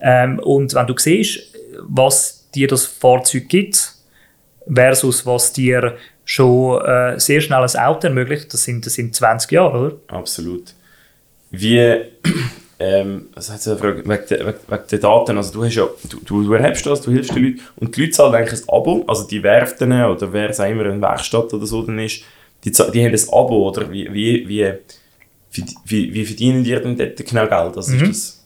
[0.00, 3.94] Ähm, und wenn du siehst, was dir das Fahrzeug gibt,
[4.72, 9.50] versus was dir schon äh, sehr schnell ein Auto ermöglicht, das sind, das sind 20
[9.52, 9.96] Jahre, oder?
[10.08, 10.74] Absolut.
[11.50, 12.00] Wie,
[12.82, 16.18] ähm, was heißt eine Frage, wegen, der, wegen der Daten, also du, hast ja, du,
[16.24, 17.60] du, du erhebst das, du hilfst den Leuten.
[17.76, 20.86] Und die Leute zahlen eigentlich ein Abo, also die Werften oder wer es auch immer,
[20.86, 22.22] eine Werkstatt oder so dann ist,
[22.64, 23.90] die, die haben ein Abo, oder?
[23.90, 24.74] Wie, wie, wie,
[25.84, 27.76] wie, wie verdienen die denn dort genau Geld?
[27.76, 28.10] Also mhm.
[28.10, 28.42] ist das.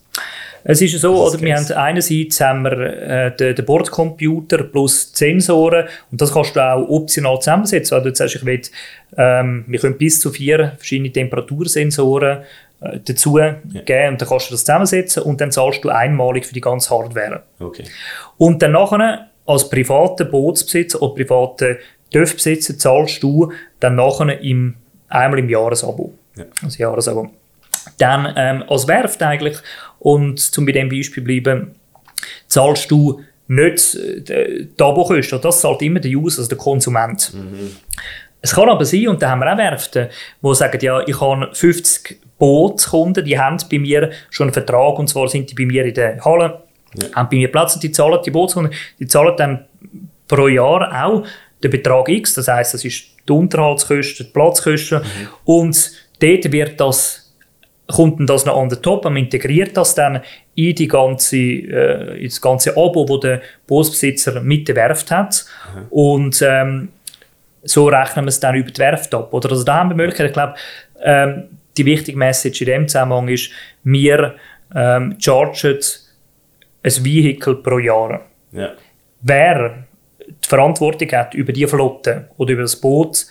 [0.69, 1.41] Es ist so, oder?
[1.41, 5.87] wir haben einerseits haben wir äh, den, den Bordcomputer plus die Sensoren.
[6.11, 7.97] Und das kannst du auch optional zusammensetzen.
[7.97, 8.61] Also du sagst, ich will,
[9.17, 12.39] ähm, wir können bis zu vier verschiedene Temperatursensoren
[12.81, 13.57] dazu ja.
[13.85, 16.91] geben und dann kannst du das zusammensetzen und dann zahlst du einmalig für die ganze
[16.91, 17.43] Hardware.
[17.59, 17.85] Okay.
[18.37, 21.77] Und dann nachher als privater Bootsbesitzer oder privater
[22.13, 24.77] TÜV-Besitzer zahlst du dann nachher im,
[25.09, 26.15] einmal im Jahresabo.
[26.37, 26.45] Ja.
[26.63, 27.31] Also Jahresabo.
[27.99, 29.57] Dann ähm, als Werft eigentlich,
[29.99, 31.75] und zum bei dem Beispiel bleiben,
[32.47, 35.41] zahlst du nicht äh, die Abokosten.
[35.41, 37.33] Das zahlt immer der User, also der Konsument.
[37.33, 37.77] Mhm.
[38.43, 40.09] Es kann aber sein, und da haben wir auch Werften,
[40.43, 45.09] die sagen, ja, ich habe 50 Bootskunden, die haben bei mir schon einen Vertrag, und
[45.09, 46.63] zwar sind die bei mir in der Halle,
[46.95, 47.15] ja.
[47.15, 49.65] haben bei mir Platz, und die zahlen, die Bootskunden, die zahlen dann
[50.29, 51.25] pro Jahr auch
[51.63, 55.29] den Betrag X, das heißt, das ist die Unterhaltskosten, die Platzkosten, mhm.
[55.45, 57.23] und dort wird das
[57.87, 60.21] kommt das noch on the top, man integriert das dann
[60.55, 65.45] in die ganze, äh, ins ganze Abo, wo der Bootsbesitzer mit der Werft hat.
[65.75, 65.87] Mhm.
[65.91, 66.89] Und ähm,
[67.63, 69.33] so rechnen wir es dann über die Werft ab.
[69.33, 69.51] Oder?
[69.51, 70.55] Also da haben wir Möglichkeit, ich glaube,
[71.03, 71.45] ähm,
[71.77, 73.51] die wichtige Message in dem Zusammenhang ist,
[73.85, 74.37] wir
[74.75, 75.79] ähm, chargen
[76.83, 78.27] ein Vehikel pro Jahr.
[78.53, 78.73] Ja.
[79.23, 79.87] Wer
[80.27, 83.27] die Verantwortung hat über die Flotte oder über das Boot,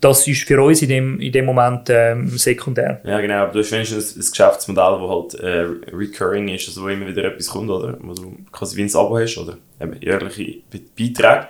[0.00, 3.00] das ist für uns in dem, in dem Moment ähm, sekundär.
[3.04, 3.42] Ja, genau.
[3.42, 7.06] Aber du hast wenigstens ein, ein Geschäftsmodell, das halt äh, recurring ist, also wo immer
[7.06, 7.98] wieder etwas kommt, oder?
[8.00, 9.58] Wo du quasi wie ein Abo hast, oder?
[9.80, 11.48] Eben jährliche Beiträge.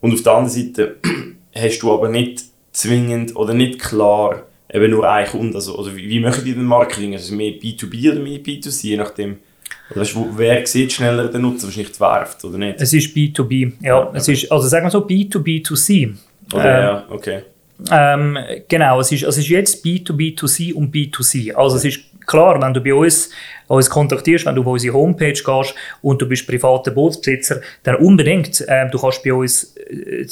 [0.00, 0.96] Und auf der anderen Seite
[1.54, 5.54] hast du aber nicht zwingend oder nicht klar eben nur einen Kunden.
[5.54, 7.14] Also, also wie, wie machen die den Marketing?
[7.14, 9.38] Also mehr B2B oder mehr B2C, je nachdem.
[9.90, 11.64] Oder weißt, wer sieht schneller den Nutzen?
[11.64, 12.80] Wahrscheinlich die Werft, oder nicht?
[12.80, 14.02] Es ist B2B, ja.
[14.02, 16.14] ja es ist, also sagen wir so B2B2C.
[16.52, 17.42] Oder, ähm, ja, okay.
[17.90, 21.52] Ähm, genau, es ist, es ist jetzt B2B2C und B2C.
[21.54, 23.30] Also es ist klar, wenn du bei uns
[23.66, 28.64] uns kontaktierst, wenn du auf unsere Homepage gehst und du bist privater Bootsbesitzer, dann unbedingt,
[28.68, 30.26] ähm, du kannst bei uns äh,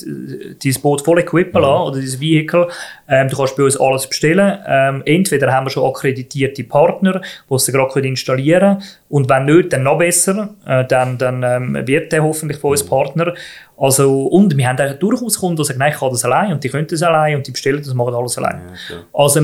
[0.62, 1.66] dein Boot voll equippen mhm.
[1.66, 2.68] lassen, oder dein Vehicle,
[3.09, 4.59] ähm, du kannst bei uns alles bestellen.
[4.66, 9.72] Ähm, entweder haben wir schon akkreditierte Partner, die es gerade installieren können, und wenn nicht,
[9.72, 12.88] dann noch besser, äh, dann, dann ähm, wird der hoffentlich von uns mhm.
[12.88, 13.35] Partner.
[13.76, 16.62] Also, und wir haben auch durchaus Kunden, die sagen, nein, ich kann das allein und
[16.62, 18.61] die können das allein und die bestellen das, machen alles allein.
[18.66, 19.05] Ja, okay.
[19.12, 19.40] Also,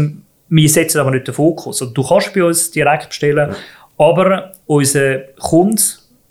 [0.49, 1.83] wir setzen aber nicht den Fokus.
[1.83, 3.57] Also, du kannst bei uns direkt bestellen, ja.
[3.99, 5.83] aber unser Kunde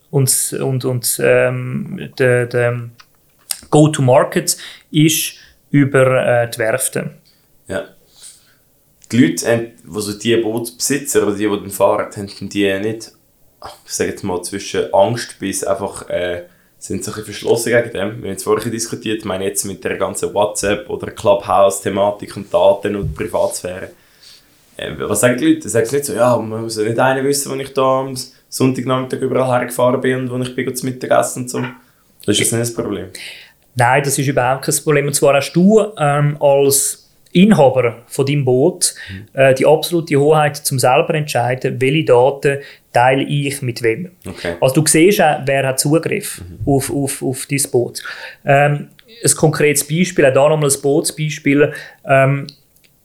[0.10, 2.90] und, und, und ähm, der, der
[3.70, 4.58] Go-to-Market
[4.92, 5.34] ist
[5.70, 7.12] über äh, die Werften.
[7.68, 7.86] Ja.
[9.12, 13.12] Die Leute, also die Bootsbesitzer oder die, die den fahren, haben die nicht,
[13.86, 16.44] ich sage jetzt mal, zwischen Angst bis einfach äh,
[16.78, 17.94] sind so ein bisschen verschlossen gegen dem.
[17.94, 22.54] Wir haben jetzt vorhin diskutiert, ich meine jetzt mit der ganzen WhatsApp- oder Clubhouse-Thematik und
[22.54, 23.92] Daten und Privatsphäre.
[24.78, 25.68] Äh, was sagen die Leute?
[25.68, 28.16] Sagen sie nicht so, ja, man muss ja nicht einer wissen, wo ich da am
[28.50, 31.60] Sonntagnachmittag überall hergefahren bin und wo ich bin zum Mittagessen und so.
[32.26, 33.08] Das ist das nicht das Problem.
[33.76, 35.08] Nein, das ist überhaupt kein Problem.
[35.08, 39.28] Und zwar hast du ähm, als Inhaber von deinem Boot mhm.
[39.34, 42.58] äh, die absolute Hoheit, zum selber entscheiden, welche Daten
[42.92, 44.12] teile ich mit wem.
[44.26, 44.56] Okay.
[44.60, 46.60] Also du siehst auch, wer hat Zugriff mhm.
[46.66, 48.02] auf, auf, auf dein Boot.
[48.46, 48.90] Ähm,
[49.24, 51.74] ein konkretes Beispiel, auch da nochmal ein Bootsbeispiel.
[52.06, 52.48] Ähm,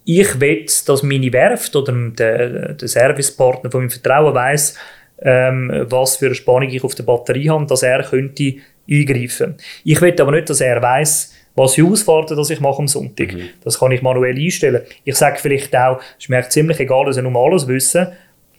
[0.04, 4.76] ich will, dass meine Werft oder der, der Servicepartner von meinem Vertrauen weiss,
[5.20, 8.54] ähm, was für eine Spannung ich auf der Batterie habe, dass er könnte
[8.90, 9.56] eingreifen.
[9.84, 13.32] Ich will aber nicht, dass er weiß, was für Ausfahrten das ich mache am Sonntag.
[13.32, 13.50] Mhm.
[13.62, 14.82] Das kann ich manuell einstellen.
[15.04, 18.08] Ich sage vielleicht auch, es ist mir ziemlich egal, dass er nur alles wissen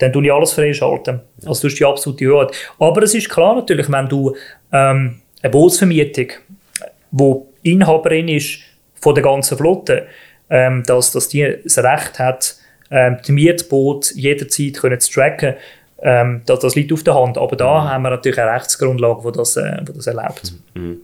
[0.04, 1.22] dann tue ich alles freischalten.
[1.46, 2.52] Also das ist die absolute Hoheit.
[2.80, 4.36] Aber es ist klar natürlich, wenn du
[4.72, 6.28] ähm, eine Bootsvermietung,
[7.12, 8.60] wo Inhaberin ist
[8.96, 10.08] von der ganzen Flotte,
[10.54, 12.56] ähm, dass, dass die das Recht hat,
[12.92, 15.56] ähm, die Mietboot jederzeit können zu tracken,
[16.00, 17.40] ähm, das, das liegt auf der Hand.
[17.40, 17.90] Aber da mhm.
[17.90, 20.54] haben wir natürlich eine Rechtsgrundlage, die das, äh, das erlaubt.
[20.76, 21.02] Mhm.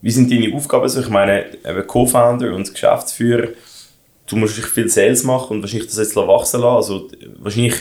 [0.00, 0.84] Wie sind deine Aufgaben?
[0.84, 1.46] Also ich meine,
[1.86, 3.48] Co-Founder und Geschäftsführer,
[4.28, 6.76] du musst viel Sales machen und wahrscheinlich das jetzt wachsen lassen.
[6.76, 7.74] Also wahrscheinlich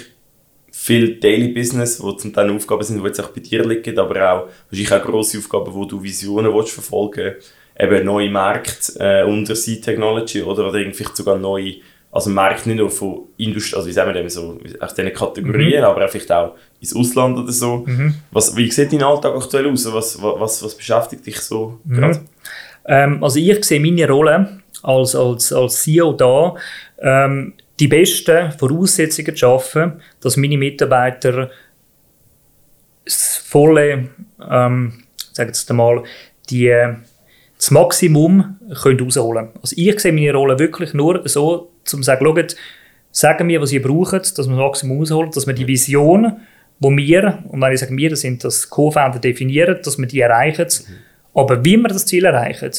[0.72, 4.16] viel Daily Business, wo zum Teil Aufgaben sind, die jetzt auch bei dir liegen, aber
[4.16, 7.36] auch wahrscheinlich auch grosse Aufgaben, wo du Visionen willst verfolgen
[7.80, 11.76] eben neue Märkte äh, unter Sea Technology oder, oder irgendwie sogar neue,
[12.12, 15.80] also Märkte nicht nur von Industrie, also wie sagen wir dem so, aus diesen Kategorien,
[15.80, 15.86] mhm.
[15.86, 17.84] aber auch vielleicht auch ins Ausland oder so.
[17.86, 18.16] Mhm.
[18.32, 19.92] Was, wie sieht dein Alltag aktuell aus?
[19.94, 21.96] Was, was, was beschäftigt dich so mhm.
[21.96, 22.22] gerade?
[22.86, 26.56] Ähm, also ich sehe meine Rolle als, als, als CEO da,
[27.00, 31.50] ähm, die besten Voraussetzungen zu schaffen, dass meine Mitarbeiter
[33.06, 34.10] das volle,
[34.50, 36.04] ähm, sagen wir mal,
[36.50, 36.76] die,
[37.60, 42.26] das Maximum können rausholen Also ich sehe meine Rolle wirklich nur so, um zu sagen,
[42.26, 42.56] schaut,
[43.12, 46.38] sagen mir, was ihr braucht, dass wir das Maximum rausholen, dass wir die Vision,
[46.80, 50.22] wo wir, und wenn ich sage wir, das sind das Co-Founder definieren, dass wir die
[50.22, 50.68] erreichen.
[50.68, 50.94] Mhm.
[51.34, 52.72] Aber wie wir das Ziel erreichen,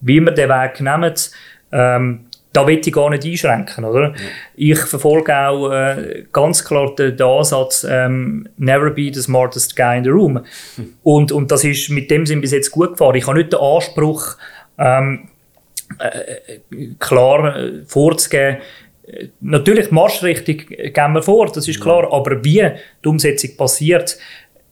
[0.00, 1.14] wie wir den Weg nehmen,
[1.72, 4.10] ähm, da will ich gar nicht einschränken, oder?
[4.10, 4.14] Ja.
[4.56, 9.98] Ich verfolge auch äh, ganz klar den, den Ansatz, ähm, never be the smartest guy
[9.98, 10.40] in the room.
[10.76, 10.94] Hm.
[11.02, 13.14] Und, und das ist mit dem Sinn bis jetzt gut gefahren.
[13.14, 14.36] Ich habe nicht den Anspruch,
[14.78, 15.28] ähm,
[15.98, 18.58] äh, klar äh, vorzugeben,
[19.40, 22.70] Natürlich, Marschrichtung gehen wir vor, das ist klar, aber wie
[23.04, 24.16] die Umsetzung passiert,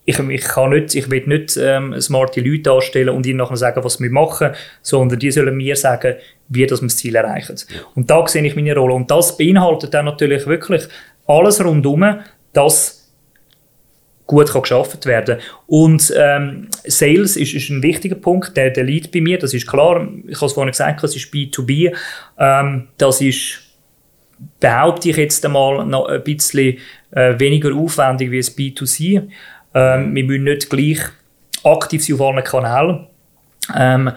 [0.08, 3.84] ich, ich, kann nicht, ich will nicht ähm, smarte Leute anstellen und ihnen nachher sagen,
[3.84, 6.14] was wir machen, sondern die sollen mir sagen,
[6.48, 7.56] wie das wir das Ziel erreichen.
[7.94, 8.94] Und da sehe ich meine Rolle.
[8.94, 10.84] Und das beinhaltet dann natürlich wirklich
[11.26, 12.20] alles rundum,
[12.54, 13.12] dass
[14.26, 19.12] gut kann geschafft werden Und ähm, Sales ist, ist ein wichtiger Punkt, der, der liegt
[19.12, 20.08] bei mir, das ist klar.
[20.26, 21.94] Ich habe es vorhin gesagt, das ist B2B.
[22.38, 23.62] Ähm, das ist
[24.60, 26.78] behaupte ich jetzt einmal noch ein bisschen
[27.10, 29.28] äh, weniger aufwendig wie das B2C.
[29.74, 31.00] Ähm, wir müssen nicht gleich
[31.64, 33.06] aktiv sein auf allen Kanälen.
[33.76, 34.12] Ähm,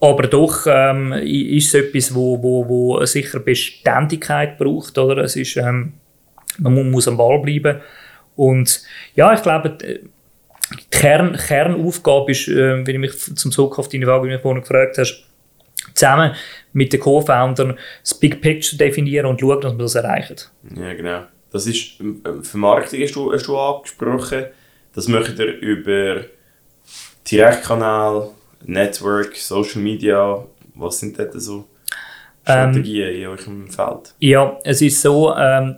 [0.00, 4.96] aber doch ähm, ist es etwas, wo, wo, wo sicher Beständigkeit braucht.
[4.96, 5.18] Oder?
[5.24, 5.94] Es ist, ähm,
[6.58, 7.80] man muss am Ball bleiben.
[8.34, 8.82] Und
[9.14, 10.00] ja, ich glaube, die
[10.90, 14.62] Kern, Kernaufgabe ist, äh, wenn ich mich zum Zug auf deine Frage, die mich vorhin
[14.62, 15.26] gefragt hast,
[15.94, 16.32] zusammen
[16.72, 20.36] mit den Co-Foundern das Big Picture definieren und schauen, dass wir das erreichen.
[20.76, 21.22] Ja, genau.
[21.52, 24.46] Das ist, äh, Vermarktung hast du, hast du angesprochen.
[24.94, 26.24] Das möchtet ihr über
[27.30, 28.30] Direktkanal,
[28.64, 30.44] Network, Social Media.
[30.74, 31.66] Was sind dort so
[32.42, 34.14] Strategien ähm, in eurem Feld?
[34.18, 35.76] Ja, es ist so, ähm,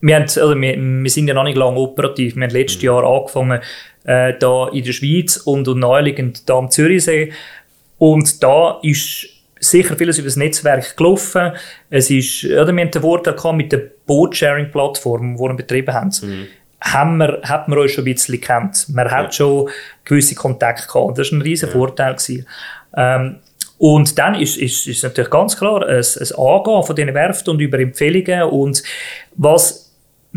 [0.00, 2.36] wir, haben, also wir, wir, sind ja noch nicht lange operativ.
[2.36, 2.86] Wir haben letztes mhm.
[2.86, 3.60] Jahr angefangen,
[4.04, 7.32] äh, da in der Schweiz und, und naheliegend da am Zürichsee.
[7.98, 9.35] Und da ist
[9.70, 11.52] sicher vieles über das Netzwerk gelaufen.
[11.90, 16.10] Es ist, oder wir haben den Vorteil mit der Boat-Sharing-Plattform, die wir betrieben haben.
[16.22, 16.46] Mhm.
[16.80, 18.88] Haben wir, hat man uns schon ein bisschen kennt.
[18.90, 19.32] Man hat ja.
[19.32, 19.68] schon
[20.04, 21.18] gewisse Kontakte gehabt.
[21.18, 21.72] Das war ein riesen ja.
[21.72, 22.16] Vorteil.
[22.96, 23.36] Ähm,
[23.78, 27.60] und dann ist, ist, ist natürlich ganz klar ein, ein Angehen von diesen Werften und
[27.60, 28.42] über Empfehlungen.
[28.44, 28.82] Und
[29.34, 29.85] was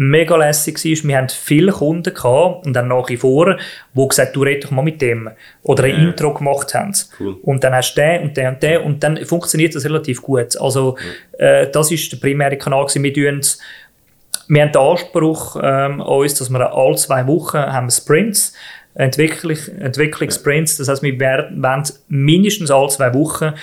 [0.02, 3.58] mega lässig war, wir hatten viele Kunden gehabt, und dann nach wie vor,
[3.94, 5.30] die gesagt du red doch mal mit dem.
[5.64, 6.10] Oder ein ja.
[6.10, 6.94] Intro gemacht haben.
[7.20, 7.36] Cool.
[7.44, 10.56] Und dann hast du den und den und den und dann funktioniert das relativ gut.
[10.58, 10.96] Also
[11.38, 11.46] ja.
[11.46, 13.04] äh, das ist der primäre Kanal gewesen.
[13.04, 18.54] Wir, wir haben den Anspruch ähm, an uns, dass wir alle zwei Wochen haben Sprints
[18.96, 20.78] Entwicklung, Entwicklungssprints.
[20.78, 21.62] Das heißt, wir werden
[22.08, 23.54] mindestens alle zwei Wochen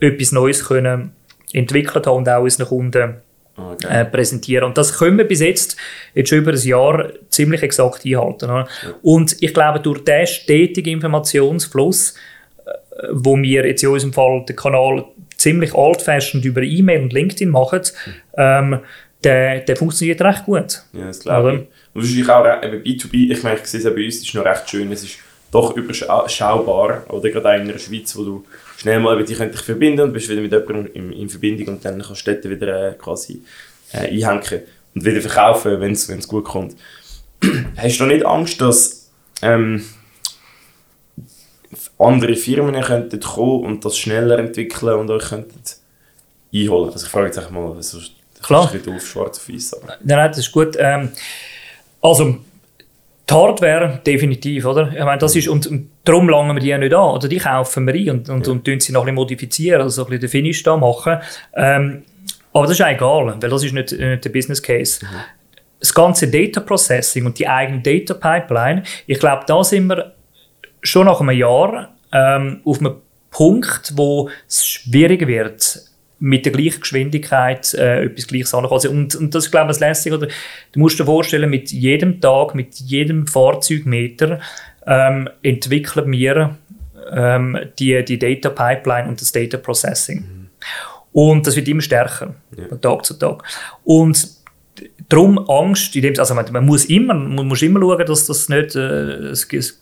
[0.00, 1.12] etwas Neues können
[1.54, 3.14] entwickelt haben und auch unseren Kunden
[3.58, 4.02] okay.
[4.02, 4.64] äh, präsentieren.
[4.64, 5.76] Und das können wir bis jetzt,
[6.14, 8.48] jetzt schon über ein Jahr, ziemlich exakt einhalten.
[8.48, 8.66] Ja.
[9.02, 12.14] Und ich glaube, durch diesen stetigen Informationsfluss,
[12.66, 15.04] äh, wo wir jetzt in unserem Fall den Kanal
[15.36, 18.12] ziemlich altfashioned über E-Mail und LinkedIn machen, mhm.
[18.36, 18.80] ähm,
[19.24, 20.82] der, der funktioniert recht gut.
[20.92, 21.58] Ja, das glaube ich.
[21.94, 24.70] Und wahrscheinlich auch eben B2B, ich meine, ich sehe es bei uns, ist noch recht
[24.70, 25.18] schön, es ist
[25.50, 28.44] doch überschaubar, oder gerade auch in der Schweiz, wo du
[28.76, 31.84] schnell mal mit dich dich verbinden und bist wieder mit jemandem in, in Verbindung und
[31.84, 33.42] dann kannst du dort wieder äh, quasi
[33.92, 34.62] äh, einhängen
[34.94, 36.76] und wieder verkaufen, wenn es gut kommt.
[37.76, 39.10] hast du nicht Angst, dass
[39.42, 39.84] ähm,
[41.98, 45.62] andere Firmen könnten kommen und das schneller entwickeln und euch könnten
[46.52, 46.92] einholen?
[46.92, 47.98] Also ich frage jetzt mal, also,
[48.42, 48.72] Klar.
[48.72, 49.76] Ist auf schwarz auf weiß.
[50.04, 50.76] Nein, das ist gut.
[50.78, 51.10] Ähm,
[52.00, 52.38] also,
[53.28, 54.90] die Hardware definitiv, oder?
[54.92, 57.38] Ich meine, das ist, und, und darum langen wir die ja nicht an, oder die
[57.38, 58.52] kaufen wir ein und, und, ja.
[58.52, 61.18] und tun sie noch ein bisschen modifizieren, also ein bisschen den Finish da machen.
[61.54, 62.02] Ähm,
[62.52, 65.04] aber das ist egal, weil das ist nicht, nicht der Business Case.
[65.04, 65.08] Mhm.
[65.80, 70.14] Das ganze Data Processing und die eigene Data Pipeline, ich glaube, da sind wir
[70.82, 72.96] schon nach einem Jahr ähm, auf einem
[73.30, 75.82] Punkt, wo es schwieriger wird,
[76.20, 78.74] mit der gleichen Geschwindigkeit äh, etwas Gleiches ankommen.
[78.74, 80.16] Also, und, und das ist, glaube ich, das Lässige.
[80.16, 80.28] Oder?
[80.72, 84.40] Du musst dir vorstellen, mit jedem Tag, mit jedem Fahrzeugmeter
[84.86, 86.56] ähm, entwickeln wir
[87.12, 90.18] ähm, die, die Data Pipeline und das Data Processing.
[90.18, 90.48] Mhm.
[91.12, 92.66] Und das wird immer stärker, ja.
[92.68, 93.42] von Tag zu Tag.
[93.84, 94.38] Und
[95.08, 98.48] darum Angst, in dem, also man, man, muss immer, man muss immer schauen, dass das
[98.48, 99.32] nicht äh,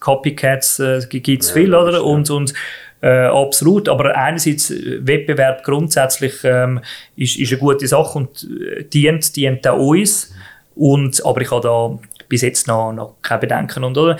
[0.00, 2.04] Copycats äh, gibt es ja, viel, oder?
[2.04, 2.54] Und, und
[3.00, 3.88] äh, absolut.
[3.88, 6.80] Aber einerseits äh, Wettbewerb grundsätzlich ähm,
[7.16, 10.34] ist, ist eine gute Sache und äh, dient, dient auch uns.
[10.74, 13.84] Und, aber ich habe da bis jetzt noch, noch keine Bedenken.
[13.84, 14.18] Und, oder?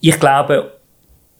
[0.00, 0.72] Ich glaube,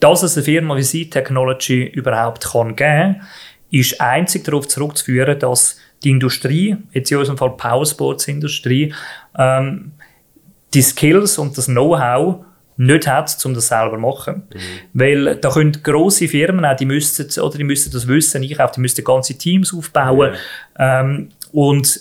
[0.01, 3.23] dass es eine Firma wie Sea Technology überhaupt kann geben kann,
[3.71, 8.95] ist einzig darauf zurückzuführen, dass die Industrie, jetzt in unserem Fall Powersports-Industrie,
[9.39, 9.93] ähm,
[10.75, 12.45] die Skills und das Know-how
[12.77, 14.43] nicht hat, um das selber zu machen.
[14.53, 14.59] Mhm.
[14.93, 18.81] Weil da können grosse Firmen auch, die müssten, oder die müssten das Wissen einkaufen, die
[18.81, 20.33] müssten ganze Teams aufbauen.
[20.79, 21.01] Ja.
[21.01, 22.01] Ähm, und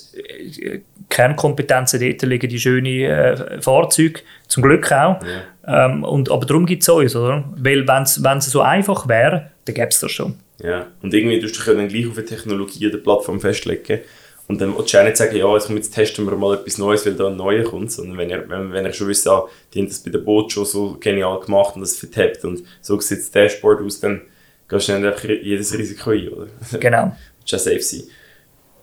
[0.61, 0.79] äh,
[1.09, 5.19] Kernkompetenzen dort liegen die schönen äh, Fahrzeuge, zum Glück auch.
[5.21, 5.85] Ja.
[5.85, 7.43] Ähm, und, aber darum gibt es uns, oder?
[7.57, 10.35] Weil wenn es so einfach wäre, dann gäbe es das schon.
[10.63, 13.99] Ja, und irgendwie tust du dich dann gleich auf eine Technologie oder Plattform festlegen.
[14.47, 17.05] Und dann willst du auch nicht sagen, ja, jetzt, jetzt testen wir mal etwas Neues,
[17.05, 17.91] weil da ein neuer kommt.
[17.91, 20.51] Sondern wenn ihr, wenn, wenn ihr schon wisst, ja, die haben das bei der Boot
[20.51, 24.21] schon so genial gemacht und das vertappt und so sieht das Dashboard aus, dann
[24.67, 26.47] gehst du dann einfach jedes Risiko ein, oder?
[26.79, 27.15] Genau.
[27.43, 28.03] Ist ja safe sein.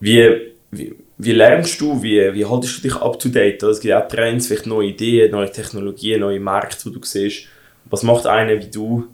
[0.00, 3.62] Wie, wie, wie lernst du, wie, wie haltest du dich up to date?
[3.62, 7.46] Es gibt auch Trends, vielleicht neue Ideen, neue Technologien, neue Märkte, die du siehst.
[7.86, 9.06] Was macht einer wie du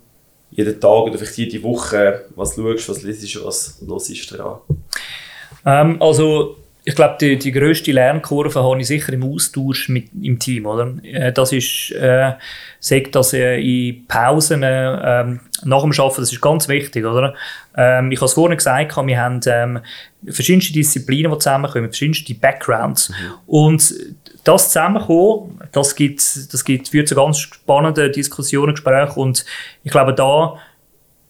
[0.51, 4.59] jeden Tag oder vielleicht jede Woche, was schaust, was liest, was los ist dran?
[5.65, 10.39] Ähm, also ich glaube, die, die grösste Lernkurve habe ich sicher im Austausch mit im
[10.39, 10.67] Team.
[10.67, 10.93] Oder?
[11.03, 12.33] Äh, das ist, äh,
[12.79, 15.25] sagt das äh, in Pausen äh,
[15.65, 17.07] nach dem Arbeiten, das ist ganz wichtig.
[17.07, 17.35] Oder?
[17.75, 19.81] Ähm, ich habe es vorhin gesagt, wir haben ähm,
[20.27, 23.09] verschiedenste Disziplinen, die zusammenkommen, verschiedenste Backgrounds.
[23.09, 23.15] Mhm.
[23.47, 23.95] Und
[24.45, 26.21] das Zusammenkommen, das, gibt,
[26.53, 29.47] das gibt, führt zu ganz spannenden Diskussionen, Gesprächen und
[29.85, 30.59] ich glaube, da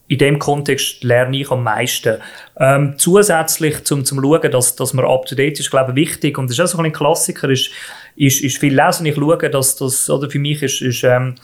[0.06, 2.18] in dem Kontext lerne ich am meisten.
[2.58, 6.36] Ähm, zusätzlich zum, zum Schauen, dass, dass man up to date ist, glaube ich, wichtig.
[6.36, 7.70] Und das ist auch so ein Klassiker, ist,
[8.14, 9.06] ist, ist viel Lesen.
[9.06, 11.36] Ich schaue, dass das, oder für mich ist, ist ähm,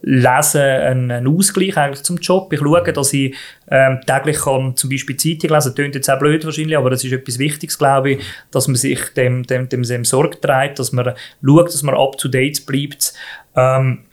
[0.00, 2.50] Lesen ein, ein Ausgleich eigentlich zum Job.
[2.50, 3.34] Ich schaue, dass ich
[3.70, 7.12] ähm, täglich kann, zum Beispiel Zeitung lesen klingt jetzt auch blöd wahrscheinlich, aber das ist
[7.12, 11.14] etwas Wichtiges, glaube ich, dass man sich dem, dem, dem, dem Sorge trägt, dass man
[11.44, 13.12] schaut, dass man up to date bleibt.
[13.54, 14.04] Ähm,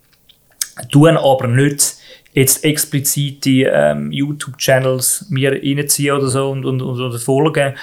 [0.91, 1.95] tun aber nicht
[2.35, 7.73] jetzt explizite ähm, YouTube-Channels mir reinziehen oder so und, und, und oder folgen.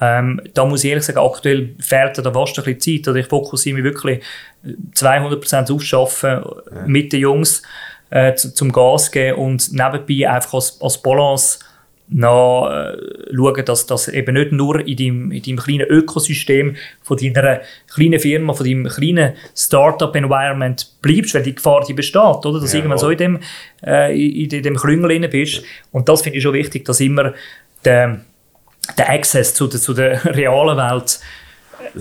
[0.00, 3.08] Ähm, da muss ich ehrlich sagen, aktuell fehlt da fast ein bisschen Zeit.
[3.08, 4.22] Oder ich fokussiere mich wirklich
[4.94, 6.86] 200% aufs Arbeiten ja.
[6.86, 7.62] mit den Jungs
[8.10, 11.60] äh, zum Gas geben und nebenbei einfach als, als Balance
[12.10, 12.96] noch äh,
[13.34, 17.60] schauen, dass das eben nicht nur in deinem, in deinem kleinen Ökosystem von deiner
[17.92, 22.60] kleinen Firma, von deinem kleinen Startup-Environment bleibst, weil die Gefahr die besteht, oder?
[22.60, 23.40] dass ja, irgendwann so in dem,
[23.86, 25.62] äh, in, in dem Klüngel bist.
[25.92, 27.32] Und das finde ich schon wichtig, dass immer
[27.84, 28.20] der,
[28.98, 31.20] der Access zu der, zu der realen Welt
[31.94, 32.00] äh,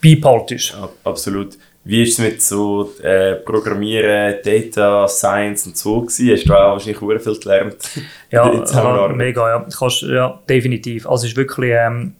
[0.00, 0.76] beibehaltest.
[1.02, 1.58] Absolut.
[1.84, 6.32] Wie ist es mit so äh, Programmieren, Data Science und so gewesen?
[6.32, 7.76] Hast du auch wahrscheinlich sehr viel gelernt?
[8.30, 9.66] Ja, ja mega, ja.
[9.78, 11.06] Kannst, ja, definitiv.
[11.06, 12.14] Also es ist wirklich ähm,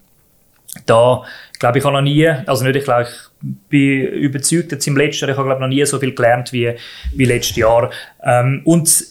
[0.86, 1.22] da,
[1.52, 4.96] ich glaube, ich habe noch nie, also nicht, ich glaube, ich bin überzeugt jetzt im
[4.96, 6.74] letzten Jahr, ich habe glaube noch nie so viel gelernt wie,
[7.14, 7.90] wie letztes Jahr.
[8.22, 9.06] Ähm, und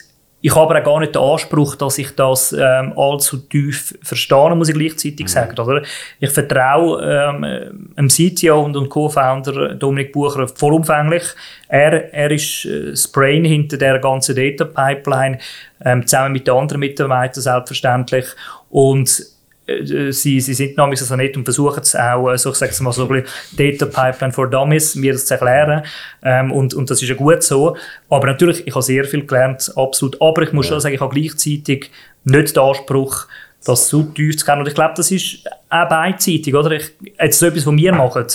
[0.46, 4.54] ich habe aber auch gar nicht den Anspruch, dass ich das ähm, allzu tief verstehe,
[4.54, 5.30] muss ich gleichzeitig mhm.
[5.30, 5.58] sagen.
[5.58, 5.84] Oder?
[6.20, 11.24] Ich vertraue ähm, dem CTO und dem Co-Founder Dominik Bucher vollumfänglich.
[11.70, 15.40] Er, er ist äh, das Brain hinter der ganzen Data Pipeline,
[15.86, 18.26] ähm, zusammen mit den anderen Mitarbeitern selbstverständlich.
[18.70, 19.26] Und
[19.66, 22.92] sie, sie sind nämlich so nett und versuchen es auch, äh, so, ich sage mal,
[22.92, 25.84] so ein bisschen Data Pipeline for Dummies, mir das zu erklären.
[26.22, 27.78] Ähm, und, und das ist ja gut so.
[28.10, 30.22] Aber natürlich, ich habe sehr viel gelernt, absolut.
[30.22, 30.74] Aber ich muss ja.
[30.74, 31.92] schon sagen, ich habe gleichzeitig
[32.26, 33.28] nicht den Anspruch,
[33.66, 34.62] das so tief zu kennen.
[34.62, 35.40] Und ich glaube, das ist
[35.70, 36.72] auch beidseitig, oder?
[36.72, 38.26] Ich, jetzt so etwas, was wir machen,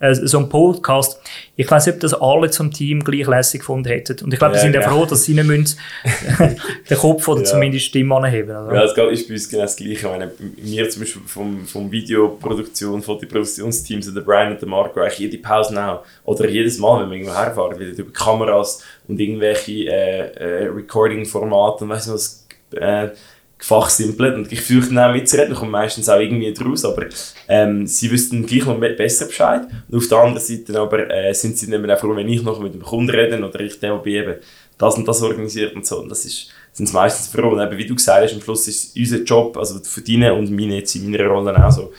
[0.00, 1.20] äh, so ein Podcast,
[1.56, 4.22] ich weiß nicht, ob das alle zum Team gleich lässig gefunden hätten.
[4.24, 5.78] Und ich glaube, ja, sie sind ja froh, dass sie nicht müssen,
[6.90, 7.46] den Kopf oder ja.
[7.46, 8.50] zumindest die Stimme anheben.
[8.50, 8.74] Oder?
[8.74, 10.08] Ja, es ist bei uns genau das Gleiche.
[10.08, 15.00] Meine, wir zum Beispiel vom, vom Videoproduktion, von den Produktionsteams, der Brian und der Marco,
[15.00, 19.18] eigentlich jede Pause auch, oder jedes Mal, wenn wir irgendwo herfahren, wieder über Kameras und
[19.18, 23.08] irgendwelche äh, äh, Recording-Formate und weiss nicht was, äh,
[23.58, 27.06] gefachsimpelt und ich dann auch mitzureden, komme meistens auch irgendwie draus, aber
[27.48, 29.62] ähm, sie wüssten gleich noch besser Bescheid.
[29.88, 32.60] Und auf der anderen Seite aber äh, sind sie dann auch froh, wenn ich noch
[32.60, 34.34] mit dem Kunden rede oder ich der, eben
[34.76, 36.00] das und das organisiert und so.
[36.00, 37.50] Und das ist sind sie meistens froh.
[37.50, 40.50] Und eben, wie du gesagt hast, am Schluss ist unser Job, also für deine und
[40.50, 41.92] meine jetzt in meiner Rolle auch so,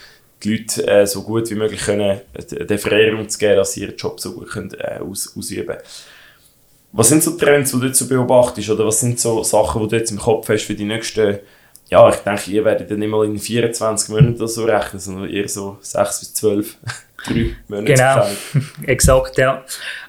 [0.43, 3.81] die Leute äh, so gut wie möglich können, äh, den Freiraum zu geben, dass sie
[3.81, 5.65] ihren Job so gut können, äh, aus, ausüben.
[5.65, 5.79] können.
[6.95, 8.69] Was sind so Trends, die du jetzt so beobachtest?
[8.69, 11.39] Oder was sind so Sachen, die du jetzt im Kopf hast für die nächsten,
[11.89, 15.47] ja, ich denke, ihr werdet dann nicht mal in 24 Monaten so rechnen, sondern eher
[15.49, 16.77] so 6 bis 12,
[17.27, 17.33] 3
[17.67, 17.93] Monate.
[17.93, 18.25] Genau,
[18.87, 19.65] exakt, ja.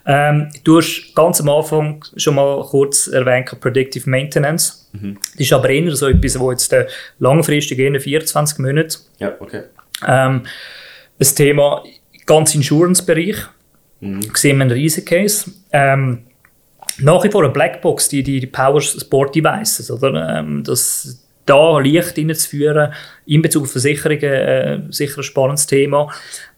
[0.07, 4.89] Ähm, du hast ganz am Anfang schon mal kurz erwähnt, Predictive Maintenance.
[4.93, 5.19] Mhm.
[5.33, 6.87] Das ist aber eher so etwas, wo jetzt äh,
[7.19, 8.99] langfristig in 24 Monate.
[9.19, 9.65] Ja, okay.
[10.07, 10.43] Ähm,
[11.19, 11.83] das Thema
[12.27, 13.39] ganz Insurance-Bereich.
[13.99, 14.21] Mhm.
[14.35, 15.51] Sehen wir einen riesen Case.
[15.73, 16.27] Ähm,
[16.99, 20.39] nach wie vor eine Blackbox, die, die, die Power Sport Devices, oder?
[20.39, 22.93] Ähm, das, da Licht reinzuführen
[23.27, 26.13] in Bezug auf Versicherungen, äh, sicher ein spannendes Thema.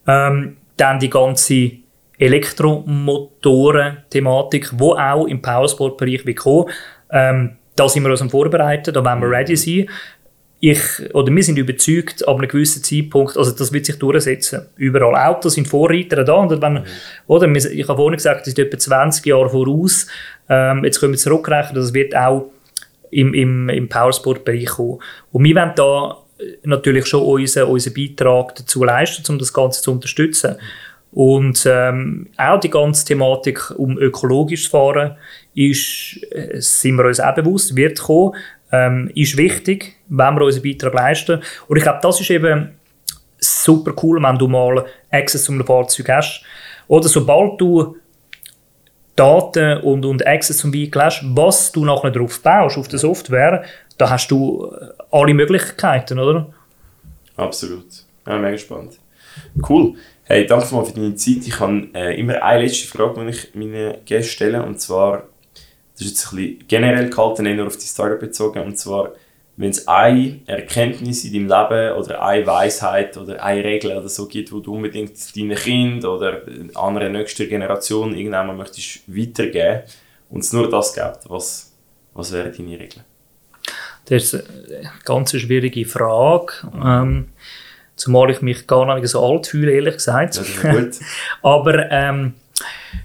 [0.06, 1.72] Ähm, dann die ganze
[2.18, 6.70] Elektromotoren-Thematik, die auch im Powersport-Bereich kommen.
[7.10, 9.88] Ähm, da sind wir uns am Vorbereiten, da wollen wir ready sein
[10.60, 10.80] ich,
[11.14, 14.66] oder wir sind überzeugt, ab einem gewissen Zeitpunkt, also das wird sich durchsetzen.
[14.76, 16.34] Überall Autos sind Vorreiter da.
[16.34, 16.84] Und wenn, mhm.
[17.28, 20.08] oder, ich habe vorhin gesagt, das ist etwa 20 Jahre voraus.
[20.48, 22.50] Ähm, jetzt können wir zurückrechnen, das wird auch
[23.10, 24.98] im, im, im Powersport-Bereich kommen.
[25.30, 26.18] Und wir wollen da
[26.64, 30.56] natürlich schon unseren, unseren Beitrag dazu leisten, um das Ganze zu unterstützen.
[31.10, 35.16] Und ähm, auch die ganze Thematik um ökologisches Fahren
[35.54, 38.34] ist, äh, sind wir uns auch bewusst, wird kommen
[38.72, 41.42] ähm, ist wichtig, wenn wir unseren Beitrag leisten.
[41.66, 42.78] Und ich glaube, das ist eben
[43.38, 46.42] super cool, wenn du mal Access zum Fahrzeug hast.
[46.88, 47.96] Oder sobald du
[49.14, 53.64] Daten und, und Access zum Vehicle hast, was du nachher drauf baust, auf der Software,
[53.96, 56.52] da hast du äh, alle Möglichkeiten, oder?
[57.36, 57.86] Absolut.
[58.26, 58.98] Ja, mega spannend.
[59.68, 59.94] Cool.
[60.24, 61.46] Hey, danke mal für deine Zeit.
[61.46, 65.24] Ich habe äh, immer eine letzte Frage, die ich meinen Gästen stelle, und zwar
[65.98, 68.62] das ist jetzt ein bisschen generell gehalten, nicht nur auf die Startup bezogen.
[68.62, 69.12] Und zwar,
[69.56, 74.28] wenn es eine Erkenntnis in deinem Leben oder eine Weisheit oder eine Regel oder so
[74.28, 76.42] gibt, wo du unbedingt deinen Kind oder
[76.74, 79.82] andere nächste Generation irgendwann möchtest weitergeben
[80.30, 81.72] und es nur das gibt, was,
[82.14, 83.04] was wäre deine Regel?
[84.04, 86.52] Das ist eine ganz schwierige Frage.
[86.82, 87.28] Ähm,
[87.96, 90.40] zumal ich mich gar nicht so alt fühle, ehrlich gesagt.
[90.62, 90.92] Gut.
[91.42, 92.34] Aber ähm,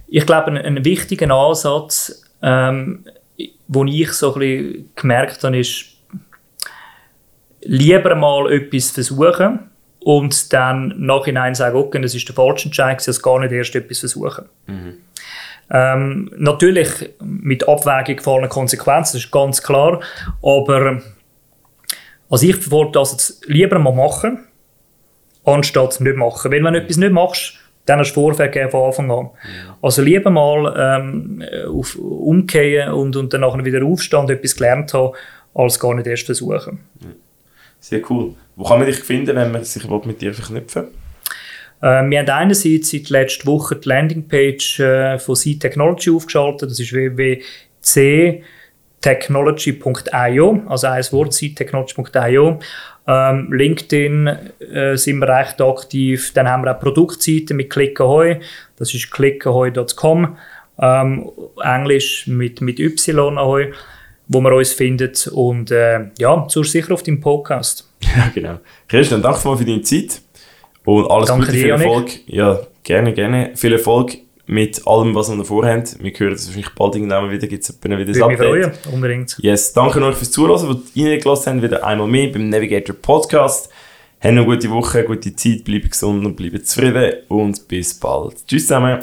[0.07, 3.05] ich glaube, ein, ein wichtiger Ansatz ähm,
[3.67, 5.85] wo ich so ein bisschen gemerkt habe, ist,
[7.61, 9.59] lieber mal etwas versuchen
[9.99, 13.99] und dann nachhinein sagen, okay, das ist der falsche Entscheid, als gar nicht erst etwas
[13.99, 14.45] versuchen.
[14.67, 14.97] Mhm.
[15.71, 16.89] Ähm, natürlich
[17.21, 20.01] mit Abwägung gefallenen Konsequenzen, das ist ganz klar,
[20.41, 21.01] aber
[22.29, 24.45] also ich verfolge das jetzt lieber mal machen,
[25.45, 26.51] anstatt nicht machen.
[26.51, 27.53] Weil wenn du etwas nicht machst,
[27.85, 29.29] dann hast du Vorfälle von Anfang an.
[29.81, 34.93] Also lieber mal ähm, auf, umkehren und, und dann nachher wieder aufstehen und etwas gelernt
[34.93, 35.13] haben,
[35.53, 36.79] als gar nicht erst versuchen.
[37.79, 38.35] Sehr cool.
[38.55, 40.87] Wo kann man dich finden, wenn man sich mit dir verknüpfen
[41.81, 46.71] äh, wir haben einerseits seit letzter Woche die Landingpage äh, von C Technology aufgeschaltet.
[46.71, 46.93] Das ist
[49.03, 52.59] www.ctechnology.io, also ein Wort, ctechnology.io.
[53.05, 56.31] Ähm, LinkedIn äh, sind wir recht aktiv.
[56.33, 58.39] Dann haben wir auch Produktseiten mit Clickahoy.
[58.77, 60.37] Das ist clickahoy.com.
[60.79, 61.29] Ähm,
[61.61, 63.73] Englisch mit, mit Y Ahoy,
[64.27, 65.27] wo man uns findet.
[65.27, 67.89] Und äh, ja, such sicher auf deinem Podcast.
[68.15, 68.59] Ja, genau.
[68.89, 70.21] Christian, danke mal für deine Zeit.
[70.83, 72.11] Und alles danke Gute, viel Erfolg.
[72.27, 73.51] Ja, gerne, gerne.
[73.55, 75.83] Viel Erfolg mit allem, was wir davor haben.
[75.99, 78.37] Wir hören das wahrscheinlich bald irgendwann wieder, gibt es wieder ein Update.
[78.37, 79.37] Freuen, unbedingt.
[79.39, 83.69] Yes, danke euch fürs Zuhören, die reingelassen haben, wieder einmal mehr beim Navigator Podcast.
[84.19, 88.35] Habt eine gute Woche, gute Zeit, bleibt gesund und bleibt zufrieden und bis bald.
[88.47, 88.99] Tschüss zusammen.